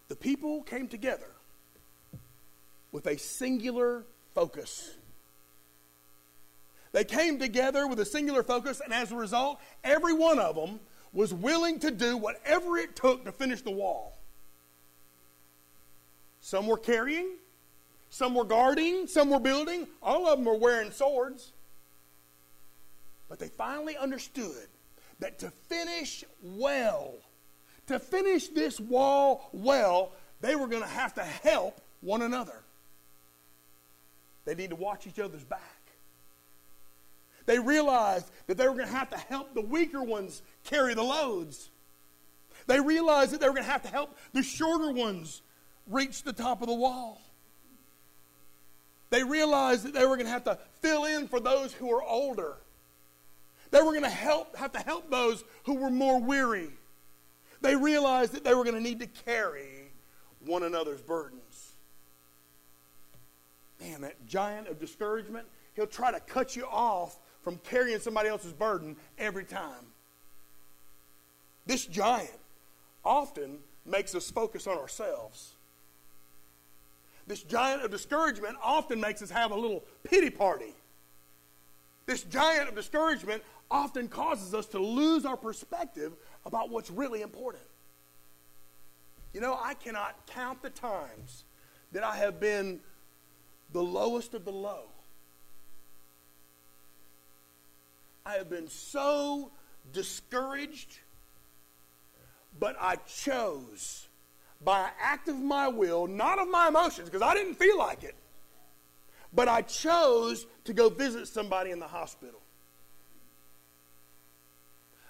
The 0.08 0.16
people 0.16 0.62
came 0.62 0.88
together 0.88 1.30
with 2.92 3.06
a 3.06 3.16
singular 3.16 4.04
focus. 4.34 4.96
They 6.92 7.04
came 7.04 7.38
together 7.38 7.86
with 7.86 7.98
a 8.00 8.04
singular 8.04 8.42
focus, 8.42 8.80
and 8.84 8.92
as 8.92 9.10
a 9.10 9.16
result, 9.16 9.60
every 9.82 10.12
one 10.12 10.38
of 10.38 10.54
them 10.56 10.80
was 11.14 11.32
willing 11.32 11.78
to 11.80 11.90
do 11.90 12.16
whatever 12.16 12.76
it 12.76 12.96
took 12.96 13.24
to 13.24 13.32
finish 13.32 13.62
the 13.62 13.70
wall. 13.70 14.18
Some 16.40 16.66
were 16.66 16.76
carrying, 16.76 17.36
some 18.10 18.34
were 18.34 18.44
guarding, 18.44 19.06
some 19.06 19.30
were 19.30 19.40
building. 19.40 19.88
All 20.02 20.28
of 20.28 20.38
them 20.38 20.44
were 20.44 20.58
wearing 20.58 20.90
swords. 20.90 21.52
But 23.28 23.38
they 23.38 23.48
finally 23.48 23.96
understood 23.96 24.68
that 25.20 25.38
to 25.38 25.50
finish 25.50 26.24
well, 26.42 27.14
to 27.86 27.98
finish 27.98 28.48
this 28.48 28.78
wall 28.78 29.48
well, 29.52 30.12
they 30.40 30.54
were 30.54 30.66
going 30.66 30.82
to 30.82 30.88
have 30.88 31.14
to 31.14 31.24
help 31.24 31.80
one 32.02 32.22
another. 32.22 32.60
They 34.44 34.54
need 34.54 34.70
to 34.70 34.76
watch 34.76 35.06
each 35.06 35.18
other's 35.18 35.44
back. 35.44 35.73
They 37.46 37.58
realized 37.58 38.30
that 38.46 38.56
they 38.56 38.66
were 38.66 38.74
going 38.74 38.86
to 38.86 38.94
have 38.94 39.10
to 39.10 39.18
help 39.18 39.54
the 39.54 39.60
weaker 39.60 40.02
ones 40.02 40.42
carry 40.64 40.94
the 40.94 41.02
loads. 41.02 41.70
They 42.66 42.80
realized 42.80 43.32
that 43.32 43.40
they 43.40 43.46
were 43.46 43.54
going 43.54 43.66
to 43.66 43.70
have 43.70 43.82
to 43.82 43.88
help 43.88 44.16
the 44.32 44.42
shorter 44.42 44.90
ones 44.90 45.42
reach 45.86 46.22
the 46.22 46.32
top 46.32 46.62
of 46.62 46.68
the 46.68 46.74
wall. 46.74 47.20
They 49.10 49.22
realized 49.22 49.84
that 49.84 49.94
they 49.94 50.06
were 50.06 50.16
going 50.16 50.26
to 50.26 50.32
have 50.32 50.44
to 50.44 50.58
fill 50.80 51.04
in 51.04 51.28
for 51.28 51.38
those 51.38 51.72
who 51.72 51.88
were 51.88 52.02
older. 52.02 52.56
They 53.70 53.80
were 53.80 53.92
going 53.92 54.02
to 54.02 54.08
help, 54.08 54.56
have 54.56 54.72
to 54.72 54.78
help 54.78 55.10
those 55.10 55.44
who 55.64 55.74
were 55.74 55.90
more 55.90 56.20
weary. 56.20 56.70
They 57.60 57.76
realized 57.76 58.32
that 58.32 58.44
they 58.44 58.54
were 58.54 58.64
going 58.64 58.76
to 58.76 58.80
need 58.80 59.00
to 59.00 59.06
carry 59.06 59.90
one 60.44 60.62
another's 60.62 61.00
burdens. 61.00 61.74
Man, 63.80 64.00
that 64.02 64.26
giant 64.26 64.68
of 64.68 64.78
discouragement, 64.78 65.46
he'll 65.74 65.86
try 65.86 66.10
to 66.10 66.20
cut 66.20 66.56
you 66.56 66.66
off 66.66 67.18
from 67.44 67.58
carrying 67.58 68.00
somebody 68.00 68.28
else's 68.28 68.52
burden 68.52 68.96
every 69.18 69.44
time. 69.44 69.92
This 71.66 71.86
giant 71.86 72.40
often 73.04 73.58
makes 73.86 74.14
us 74.14 74.30
focus 74.30 74.66
on 74.66 74.78
ourselves 74.78 75.54
this 77.26 77.42
giant 77.42 77.82
of 77.82 77.90
discouragement 77.90 78.56
often 78.62 79.00
makes 79.00 79.22
us 79.22 79.30
have 79.30 79.50
a 79.50 79.54
little 79.54 79.84
pity 80.02 80.30
party. 80.30 80.74
This 82.06 82.22
giant 82.22 82.68
of 82.68 82.74
discouragement 82.74 83.42
often 83.70 84.08
causes 84.08 84.52
us 84.52 84.66
to 84.66 84.78
lose 84.78 85.24
our 85.24 85.36
perspective 85.36 86.12
about 86.44 86.68
what's 86.68 86.90
really 86.90 87.22
important. 87.22 87.64
You 89.32 89.40
know, 89.40 89.58
I 89.60 89.74
cannot 89.74 90.26
count 90.26 90.62
the 90.62 90.70
times 90.70 91.44
that 91.92 92.04
I 92.04 92.16
have 92.16 92.38
been 92.38 92.80
the 93.72 93.82
lowest 93.82 94.34
of 94.34 94.44
the 94.44 94.52
low. 94.52 94.84
I 98.26 98.34
have 98.34 98.48
been 98.48 98.68
so 98.68 99.50
discouraged, 99.92 100.98
but 102.58 102.74
I 102.80 102.96
chose 102.96 104.08
by 104.62 104.84
an 104.84 104.90
act 105.00 105.28
of 105.28 105.36
my 105.36 105.68
will, 105.68 106.06
not 106.06 106.38
of 106.38 106.48
my 106.48 106.68
emotions, 106.68 107.10
because 107.10 107.22
I 107.22 107.34
didn't 107.34 107.54
feel 107.54 107.76
like 107.76 108.02
it. 108.02 108.14
But 109.34 109.48
I 109.48 109.62
chose 109.62 110.46
to 110.64 110.72
go 110.72 110.88
visit 110.88 111.28
somebody 111.28 111.70
in 111.70 111.80
the 111.80 111.86
hospital. 111.86 112.40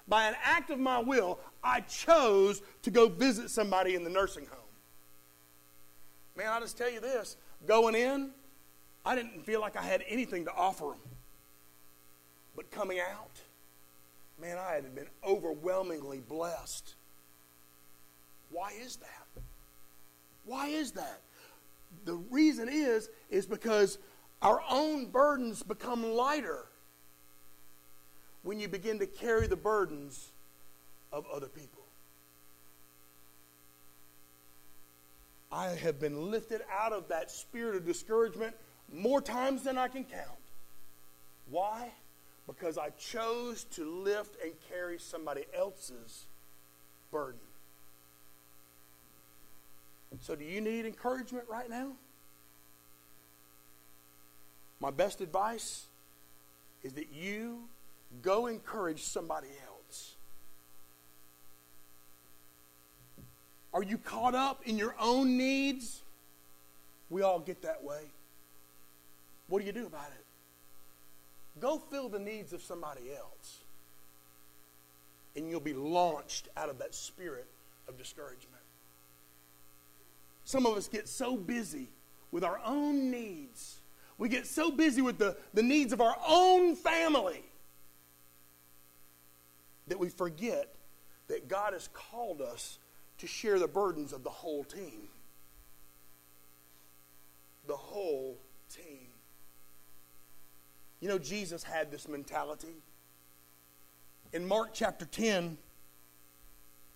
By 0.07 0.27
an 0.27 0.35
act 0.43 0.69
of 0.69 0.79
my 0.79 0.99
will, 0.99 1.39
I 1.63 1.81
chose 1.81 2.61
to 2.81 2.91
go 2.91 3.07
visit 3.07 3.49
somebody 3.49 3.95
in 3.95 4.03
the 4.03 4.09
nursing 4.09 4.45
home. 4.45 4.59
Man, 6.35 6.51
I'll 6.51 6.59
just 6.59 6.77
tell 6.77 6.91
you 6.91 6.99
this 6.99 7.37
going 7.65 7.95
in, 7.95 8.31
I 9.05 9.15
didn't 9.15 9.45
feel 9.45 9.61
like 9.61 9.77
I 9.77 9.81
had 9.81 10.03
anything 10.07 10.45
to 10.45 10.53
offer 10.53 10.85
them. 10.85 11.14
But 12.55 12.71
coming 12.71 12.99
out, 12.99 13.31
man, 14.41 14.57
I 14.57 14.73
had 14.73 14.95
been 14.95 15.07
overwhelmingly 15.25 16.19
blessed. 16.19 16.95
Why 18.49 18.71
is 18.81 18.95
that? 18.97 19.41
Why 20.45 20.67
is 20.67 20.91
that? 20.91 21.21
The 22.05 22.15
reason 22.15 22.69
is 22.69 23.09
is 23.29 23.45
because 23.45 23.97
our 24.41 24.61
own 24.69 25.07
burdens 25.07 25.63
become 25.63 26.03
lighter 26.03 26.65
when 28.43 28.59
you 28.59 28.67
begin 28.67 28.99
to 28.99 29.07
carry 29.07 29.47
the 29.47 29.55
burdens 29.55 30.31
of 31.11 31.25
other 31.33 31.47
people. 31.47 31.83
I 35.51 35.69
have 35.69 35.99
been 35.99 36.31
lifted 36.31 36.61
out 36.71 36.91
of 36.91 37.07
that 37.07 37.31
spirit 37.31 37.75
of 37.75 37.85
discouragement 37.85 38.55
more 38.93 39.21
times 39.21 39.63
than 39.63 39.77
I 39.77 39.87
can 39.87 40.03
count. 40.03 40.37
Why? 41.49 41.91
Because 42.47 42.77
I 42.77 42.89
chose 42.91 43.63
to 43.71 43.83
lift 43.83 44.41
and 44.43 44.53
carry 44.69 44.99
somebody 44.99 45.45
else's 45.53 46.25
burden. 47.11 47.39
So, 50.21 50.35
do 50.35 50.45
you 50.45 50.61
need 50.61 50.85
encouragement 50.85 51.45
right 51.49 51.69
now? 51.69 51.91
My 54.79 54.91
best 54.91 55.21
advice 55.21 55.85
is 56.83 56.93
that 56.93 57.11
you 57.13 57.63
go 58.21 58.47
encourage 58.47 59.01
somebody 59.01 59.47
else. 59.67 60.15
Are 63.73 63.83
you 63.83 63.97
caught 63.97 64.35
up 64.35 64.61
in 64.65 64.77
your 64.77 64.95
own 64.99 65.37
needs? 65.37 66.01
We 67.09 67.23
all 67.23 67.39
get 67.39 67.61
that 67.63 67.83
way. 67.83 68.03
What 69.47 69.59
do 69.59 69.65
you 69.65 69.73
do 69.73 69.85
about 69.85 70.11
it? 70.17 70.25
Go 71.59 71.77
fill 71.77 72.09
the 72.09 72.19
needs 72.19 72.53
of 72.53 72.61
somebody 72.61 73.11
else. 73.15 73.59
And 75.35 75.49
you'll 75.49 75.59
be 75.59 75.73
launched 75.73 76.49
out 76.55 76.69
of 76.69 76.79
that 76.79 76.93
spirit 76.93 77.47
of 77.87 77.97
discouragement. 77.97 78.61
Some 80.43 80.65
of 80.65 80.77
us 80.77 80.87
get 80.87 81.07
so 81.07 81.35
busy 81.35 81.89
with 82.31 82.43
our 82.43 82.59
own 82.63 83.09
needs. 83.11 83.79
We 84.17 84.29
get 84.29 84.47
so 84.47 84.71
busy 84.71 85.01
with 85.01 85.17
the, 85.17 85.35
the 85.53 85.63
needs 85.63 85.91
of 85.91 86.01
our 86.01 86.15
own 86.27 86.75
family 86.75 87.43
that 89.87 89.99
we 89.99 90.09
forget 90.09 90.73
that 91.27 91.47
God 91.47 91.73
has 91.73 91.89
called 91.93 92.41
us 92.41 92.77
to 93.17 93.27
share 93.27 93.59
the 93.59 93.67
burdens 93.67 94.13
of 94.13 94.23
the 94.23 94.29
whole 94.29 94.63
team. 94.63 95.09
The 97.67 97.75
whole. 97.75 98.37
You 101.05 101.11
know, 101.11 101.19
Jesus 101.19 101.61
had 101.61 101.91
this 101.91 102.07
mentality. 102.07 102.81
In 104.33 104.47
Mark 104.47 104.71
chapter 104.73 105.05
10, 105.05 105.55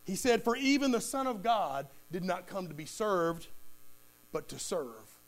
he 0.03 0.15
said, 0.15 0.43
For 0.43 0.55
even 0.55 0.89
the 0.89 0.99
Son 0.99 1.27
of 1.27 1.43
God 1.43 1.85
did 2.11 2.23
not 2.23 2.47
come 2.47 2.69
to 2.69 2.73
be 2.73 2.87
served, 2.87 3.45
but 4.31 4.47
to 4.47 4.57
serve, 4.57 5.19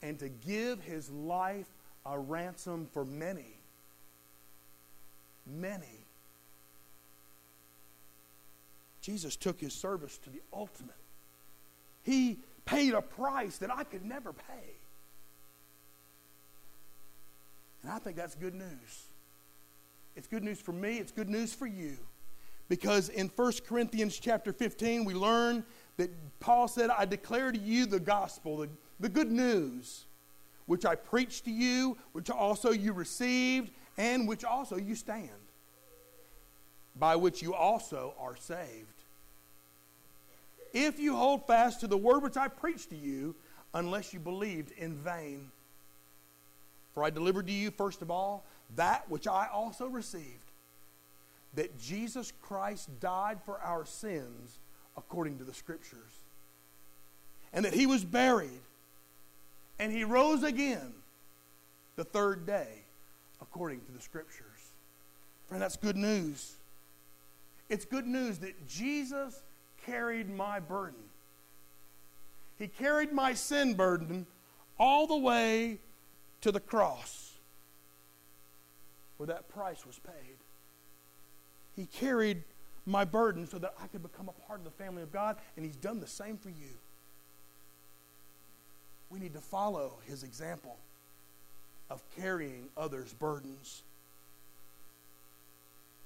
and 0.00 0.16
to 0.20 0.28
give 0.28 0.80
his 0.80 1.10
life 1.10 1.66
a 2.06 2.16
ransom 2.16 2.86
for 2.92 3.04
many. 3.04 3.58
Many. 5.44 6.06
Jesus 9.00 9.34
took 9.34 9.60
his 9.60 9.72
service 9.72 10.18
to 10.18 10.30
the 10.30 10.40
ultimate. 10.52 10.94
He 12.04 12.38
paid 12.64 12.94
a 12.94 13.02
price 13.02 13.58
that 13.58 13.76
I 13.76 13.82
could 13.82 14.04
never 14.04 14.32
pay. 14.32 14.78
And 17.82 17.87
I 17.98 18.00
think 18.00 18.16
that's 18.16 18.36
good 18.36 18.54
news. 18.54 19.08
It's 20.14 20.28
good 20.28 20.44
news 20.44 20.60
for 20.60 20.70
me, 20.70 20.98
it's 20.98 21.10
good 21.10 21.28
news 21.28 21.52
for 21.52 21.66
you. 21.66 21.98
Because 22.68 23.08
in 23.08 23.26
1 23.26 23.52
Corinthians 23.66 24.20
chapter 24.20 24.52
15, 24.52 25.04
we 25.04 25.14
learn 25.14 25.64
that 25.96 26.08
Paul 26.38 26.68
said, 26.68 26.90
I 26.90 27.06
declare 27.06 27.50
to 27.50 27.58
you 27.58 27.86
the 27.86 27.98
gospel, 27.98 28.58
the, 28.58 28.68
the 29.00 29.08
good 29.08 29.32
news, 29.32 30.04
which 30.66 30.86
I 30.86 30.94
preached 30.94 31.46
to 31.46 31.50
you, 31.50 31.98
which 32.12 32.30
also 32.30 32.70
you 32.70 32.92
received, 32.92 33.72
and 33.96 34.28
which 34.28 34.44
also 34.44 34.76
you 34.76 34.94
stand, 34.94 35.28
by 36.94 37.16
which 37.16 37.42
you 37.42 37.52
also 37.52 38.14
are 38.16 38.36
saved. 38.36 38.94
If 40.72 41.00
you 41.00 41.16
hold 41.16 41.48
fast 41.48 41.80
to 41.80 41.88
the 41.88 41.98
word 41.98 42.22
which 42.22 42.36
I 42.36 42.46
preached 42.46 42.90
to 42.90 42.96
you, 42.96 43.34
unless 43.74 44.12
you 44.12 44.20
believed 44.20 44.70
in 44.78 44.94
vain. 44.94 45.50
For 46.98 47.04
I 47.04 47.10
delivered 47.10 47.46
to 47.46 47.52
you, 47.52 47.70
first 47.70 48.02
of 48.02 48.10
all, 48.10 48.44
that 48.74 49.08
which 49.08 49.28
I 49.28 49.46
also 49.52 49.86
received 49.86 50.50
that 51.54 51.80
Jesus 51.80 52.32
Christ 52.42 52.88
died 52.98 53.38
for 53.44 53.60
our 53.60 53.86
sins 53.86 54.58
according 54.96 55.38
to 55.38 55.44
the 55.44 55.54
Scriptures, 55.54 56.24
and 57.52 57.64
that 57.64 57.72
he 57.72 57.86
was 57.86 58.04
buried, 58.04 58.62
and 59.78 59.92
he 59.92 60.02
rose 60.02 60.42
again 60.42 60.92
the 61.94 62.02
third 62.02 62.44
day 62.44 62.82
according 63.40 63.82
to 63.82 63.92
the 63.92 64.00
Scriptures. 64.00 64.72
Friend, 65.46 65.62
that's 65.62 65.76
good 65.76 65.96
news. 65.96 66.54
It's 67.68 67.84
good 67.84 68.08
news 68.08 68.38
that 68.38 68.66
Jesus 68.66 69.40
carried 69.86 70.28
my 70.28 70.58
burden. 70.58 70.98
He 72.58 72.66
carried 72.66 73.12
my 73.12 73.34
sin 73.34 73.74
burden 73.74 74.26
all 74.80 75.06
the 75.06 75.16
way 75.16 75.78
to 76.40 76.52
the 76.52 76.60
cross 76.60 77.34
where 79.16 79.26
that 79.26 79.48
price 79.48 79.84
was 79.84 79.98
paid. 79.98 80.36
He 81.76 81.86
carried 81.86 82.42
my 82.86 83.04
burden 83.04 83.46
so 83.46 83.58
that 83.58 83.74
I 83.82 83.86
could 83.88 84.02
become 84.02 84.28
a 84.28 84.46
part 84.46 84.60
of 84.60 84.64
the 84.64 84.70
family 84.70 85.02
of 85.02 85.12
God, 85.12 85.36
and 85.56 85.64
He's 85.64 85.76
done 85.76 86.00
the 86.00 86.06
same 86.06 86.38
for 86.38 86.48
you. 86.48 86.76
We 89.10 89.18
need 89.18 89.34
to 89.34 89.40
follow 89.40 89.94
His 90.06 90.22
example 90.22 90.76
of 91.90 92.02
carrying 92.16 92.68
others' 92.76 93.12
burdens. 93.12 93.82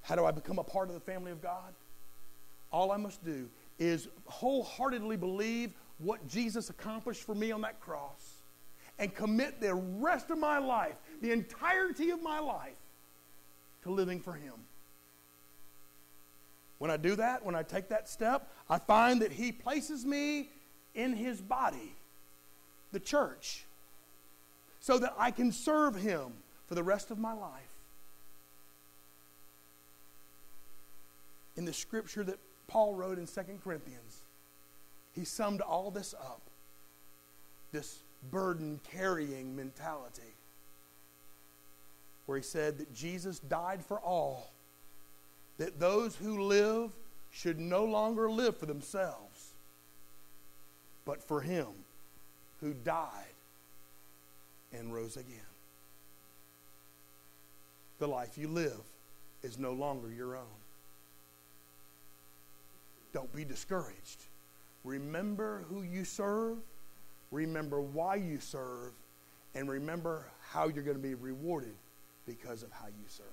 How 0.01 0.15
do 0.15 0.25
I 0.25 0.31
become 0.31 0.59
a 0.59 0.63
part 0.63 0.89
of 0.89 0.95
the 0.95 1.01
family 1.01 1.31
of 1.31 1.41
God? 1.41 1.73
All 2.71 2.91
I 2.91 2.97
must 2.97 3.23
do 3.23 3.47
is 3.79 4.07
wholeheartedly 4.25 5.17
believe 5.17 5.71
what 5.99 6.27
Jesus 6.27 6.69
accomplished 6.69 7.23
for 7.23 7.35
me 7.35 7.51
on 7.51 7.61
that 7.61 7.79
cross 7.79 8.32
and 8.99 9.13
commit 9.13 9.59
the 9.59 9.73
rest 9.73 10.29
of 10.29 10.37
my 10.37 10.59
life, 10.59 10.95
the 11.21 11.31
entirety 11.31 12.09
of 12.11 12.21
my 12.21 12.39
life, 12.39 12.75
to 13.83 13.89
living 13.89 14.19
for 14.19 14.33
Him. 14.33 14.53
When 16.79 16.91
I 16.91 16.97
do 16.97 17.15
that, 17.15 17.45
when 17.45 17.55
I 17.55 17.63
take 17.63 17.89
that 17.89 18.09
step, 18.09 18.51
I 18.69 18.77
find 18.77 19.21
that 19.21 19.31
He 19.31 19.51
places 19.51 20.05
me 20.05 20.49
in 20.95 21.13
His 21.13 21.41
body, 21.41 21.95
the 22.91 22.99
church, 22.99 23.65
so 24.79 24.97
that 24.99 25.13
I 25.17 25.31
can 25.31 25.51
serve 25.51 25.95
Him 25.95 26.33
for 26.67 26.75
the 26.75 26.83
rest 26.83 27.09
of 27.11 27.17
my 27.17 27.33
life. 27.33 27.61
In 31.55 31.65
the 31.65 31.73
scripture 31.73 32.23
that 32.23 32.39
Paul 32.67 32.95
wrote 32.95 33.17
in 33.17 33.27
2 33.27 33.41
Corinthians, 33.63 34.23
he 35.13 35.23
summed 35.23 35.61
all 35.61 35.91
this 35.91 36.15
up 36.15 36.41
this 37.73 37.99
burden 38.31 38.79
carrying 38.91 39.55
mentality, 39.55 40.21
where 42.25 42.37
he 42.37 42.43
said 42.43 42.77
that 42.77 42.93
Jesus 42.93 43.39
died 43.39 43.83
for 43.83 43.99
all 43.99 44.51
that 45.57 45.79
those 45.79 46.15
who 46.15 46.43
live 46.43 46.91
should 47.31 47.59
no 47.59 47.85
longer 47.85 48.29
live 48.29 48.57
for 48.57 48.65
themselves, 48.65 49.53
but 51.05 51.23
for 51.23 51.41
him 51.41 51.67
who 52.61 52.73
died 52.73 53.33
and 54.71 54.93
rose 54.93 55.17
again. 55.17 55.39
The 57.99 58.07
life 58.07 58.37
you 58.37 58.47
live 58.47 58.81
is 59.43 59.59
no 59.59 59.73
longer 59.73 60.11
your 60.11 60.35
own. 60.35 60.43
Don't 63.13 63.33
be 63.35 63.45
discouraged. 63.45 64.23
Remember 64.83 65.63
who 65.69 65.83
you 65.83 66.03
serve, 66.03 66.57
remember 67.33 67.81
why 67.81 68.15
you 68.15 68.39
serve, 68.39 68.91
and 69.55 69.69
remember 69.69 70.25
how 70.51 70.67
you're 70.67 70.83
going 70.83 70.97
to 70.97 71.03
be 71.03 71.15
rewarded 71.15 71.75
because 72.25 72.63
of 72.63 72.71
how 72.71 72.87
you 72.87 73.05
serve. 73.07 73.25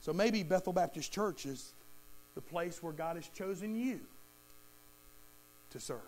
So 0.00 0.12
maybe 0.12 0.42
Bethel 0.42 0.72
Baptist 0.72 1.12
Church 1.12 1.46
is 1.46 1.72
the 2.34 2.40
place 2.40 2.82
where 2.82 2.92
God 2.92 3.16
has 3.16 3.28
chosen 3.28 3.74
you 3.76 4.00
to 5.70 5.80
serve. 5.80 6.00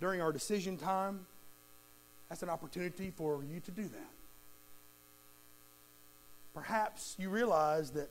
During 0.00 0.20
our 0.20 0.32
decision 0.32 0.76
time, 0.76 1.26
that's 2.28 2.42
an 2.42 2.48
opportunity 2.48 3.12
for 3.14 3.44
you 3.44 3.60
to 3.60 3.70
do 3.70 3.82
that. 3.82 4.10
Perhaps 6.54 7.16
you 7.18 7.30
realize 7.30 7.90
that 7.90 8.10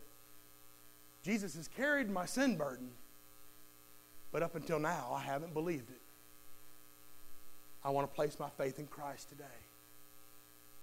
Jesus 1.23 1.55
has 1.55 1.67
carried 1.67 2.09
my 2.09 2.25
sin 2.25 2.55
burden, 2.55 2.89
but 4.31 4.43
up 4.43 4.55
until 4.55 4.79
now, 4.79 5.11
I 5.13 5.21
haven't 5.21 5.53
believed 5.53 5.89
it. 5.89 6.01
I 7.83 7.89
want 7.89 8.09
to 8.09 8.15
place 8.15 8.37
my 8.39 8.49
faith 8.57 8.79
in 8.79 8.87
Christ 8.87 9.29
today 9.29 9.45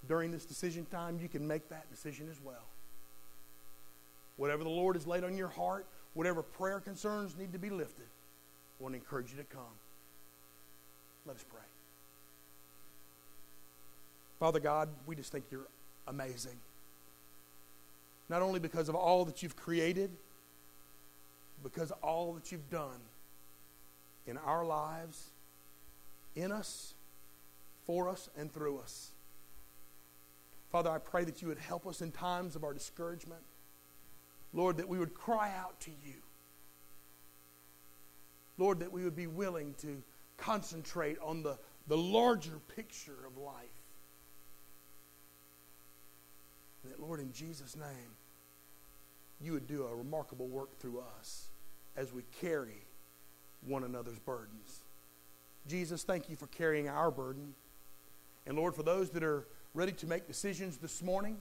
during 0.07 0.31
this 0.31 0.45
decision 0.45 0.85
time, 0.85 1.19
you 1.21 1.27
can 1.27 1.45
make 1.45 1.69
that 1.69 1.89
decision 1.89 2.29
as 2.29 2.39
well. 2.41 2.67
Whatever 4.37 4.63
the 4.63 4.69
Lord 4.69 4.95
has 4.95 5.05
laid 5.05 5.23
on 5.23 5.35
your 5.35 5.49
heart, 5.49 5.85
whatever 6.13 6.41
prayer 6.41 6.79
concerns 6.79 7.35
need 7.37 7.51
to 7.53 7.59
be 7.59 7.69
lifted, 7.69 8.05
I 8.79 8.83
want 8.83 8.93
to 8.93 8.99
encourage 8.99 9.31
you 9.31 9.37
to 9.37 9.43
come. 9.43 9.61
Let 11.25 11.35
us 11.35 11.45
pray. 11.49 11.59
Father 14.39 14.59
God, 14.59 14.87
we 15.05 15.15
just 15.15 15.31
think 15.31 15.43
you're 15.51 15.67
amazing. 16.07 16.55
Not 18.29 18.41
only 18.41 18.59
because 18.59 18.87
of 18.87 18.95
all 18.95 19.25
that 19.25 19.43
you've 19.43 19.57
created, 19.57 20.11
because 21.61 21.91
all 22.01 22.33
that 22.33 22.51
you've 22.51 22.69
done 22.69 23.01
in 24.29 24.37
our 24.37 24.63
lives, 24.63 25.31
in 26.35 26.51
us, 26.51 26.93
for 27.85 28.07
us, 28.07 28.29
and 28.37 28.53
through 28.53 28.77
us. 28.77 29.11
Father, 30.71 30.91
I 30.91 30.99
pray 30.99 31.23
that 31.23 31.41
you 31.41 31.47
would 31.47 31.57
help 31.57 31.87
us 31.87 32.01
in 32.01 32.11
times 32.11 32.55
of 32.55 32.63
our 32.63 32.73
discouragement. 32.73 33.41
Lord, 34.53 34.77
that 34.77 34.87
we 34.87 34.99
would 34.99 35.15
cry 35.15 35.51
out 35.57 35.79
to 35.81 35.91
you. 36.05 36.15
Lord, 38.57 38.79
that 38.79 38.91
we 38.91 39.03
would 39.03 39.15
be 39.15 39.27
willing 39.27 39.73
to 39.81 40.03
concentrate 40.37 41.17
on 41.23 41.41
the, 41.41 41.57
the 41.87 41.97
larger 41.97 42.59
picture 42.75 43.25
of 43.25 43.37
life. 43.37 43.55
And 46.83 46.93
that, 46.93 47.01
Lord, 47.01 47.19
in 47.19 47.33
Jesus' 47.33 47.75
name, 47.75 48.15
you 49.41 49.53
would 49.53 49.67
do 49.67 49.85
a 49.85 49.95
remarkable 49.95 50.47
work 50.47 50.77
through 50.79 51.01
us 51.19 51.47
as 51.95 52.13
we 52.13 52.23
carry 52.41 52.85
one 53.65 53.83
another's 53.83 54.19
burdens. 54.19 54.83
Jesus, 55.67 56.03
thank 56.03 56.29
you 56.29 56.35
for 56.35 56.47
carrying 56.47 56.89
our 56.89 57.11
burden. 57.11 57.53
And 58.45 58.57
Lord, 58.57 58.75
for 58.75 58.83
those 58.83 59.09
that 59.11 59.23
are 59.23 59.45
ready 59.73 59.91
to 59.93 60.07
make 60.07 60.27
decisions 60.27 60.77
this 60.77 61.03
morning, 61.03 61.37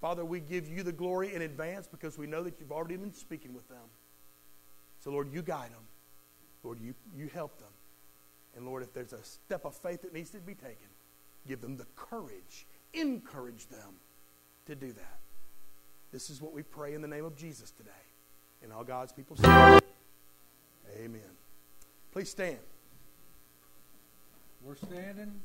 Father, 0.00 0.24
we 0.24 0.40
give 0.40 0.68
you 0.68 0.82
the 0.82 0.92
glory 0.92 1.34
in 1.34 1.42
advance 1.42 1.86
because 1.86 2.18
we 2.18 2.26
know 2.26 2.42
that 2.42 2.60
you've 2.60 2.72
already 2.72 2.96
been 2.96 3.12
speaking 3.12 3.54
with 3.54 3.66
them. 3.68 3.86
So, 5.00 5.10
Lord, 5.10 5.32
you 5.32 5.42
guide 5.42 5.70
them. 5.70 5.86
Lord, 6.62 6.80
you, 6.80 6.94
you 7.16 7.28
help 7.32 7.58
them. 7.58 7.68
And 8.56 8.66
Lord, 8.66 8.82
if 8.82 8.92
there's 8.92 9.12
a 9.12 9.22
step 9.22 9.64
of 9.64 9.74
faith 9.74 10.02
that 10.02 10.12
needs 10.12 10.30
to 10.30 10.38
be 10.38 10.54
taken, 10.54 10.88
give 11.46 11.60
them 11.60 11.76
the 11.76 11.86
courage, 11.96 12.66
encourage 12.92 13.66
them 13.68 13.94
to 14.66 14.74
do 14.74 14.92
that. 14.92 15.18
This 16.12 16.30
is 16.30 16.40
what 16.40 16.52
we 16.52 16.62
pray 16.62 16.94
in 16.94 17.02
the 17.02 17.08
name 17.08 17.24
of 17.24 17.36
Jesus 17.36 17.70
today. 17.70 17.90
And 18.62 18.72
all 18.72 18.84
God's 18.84 19.12
people 19.12 19.36
say, 19.36 19.80
Amen. 20.96 21.20
Please 22.14 22.30
stand. 22.30 22.58
We're 24.64 24.76
standing. 24.76 25.40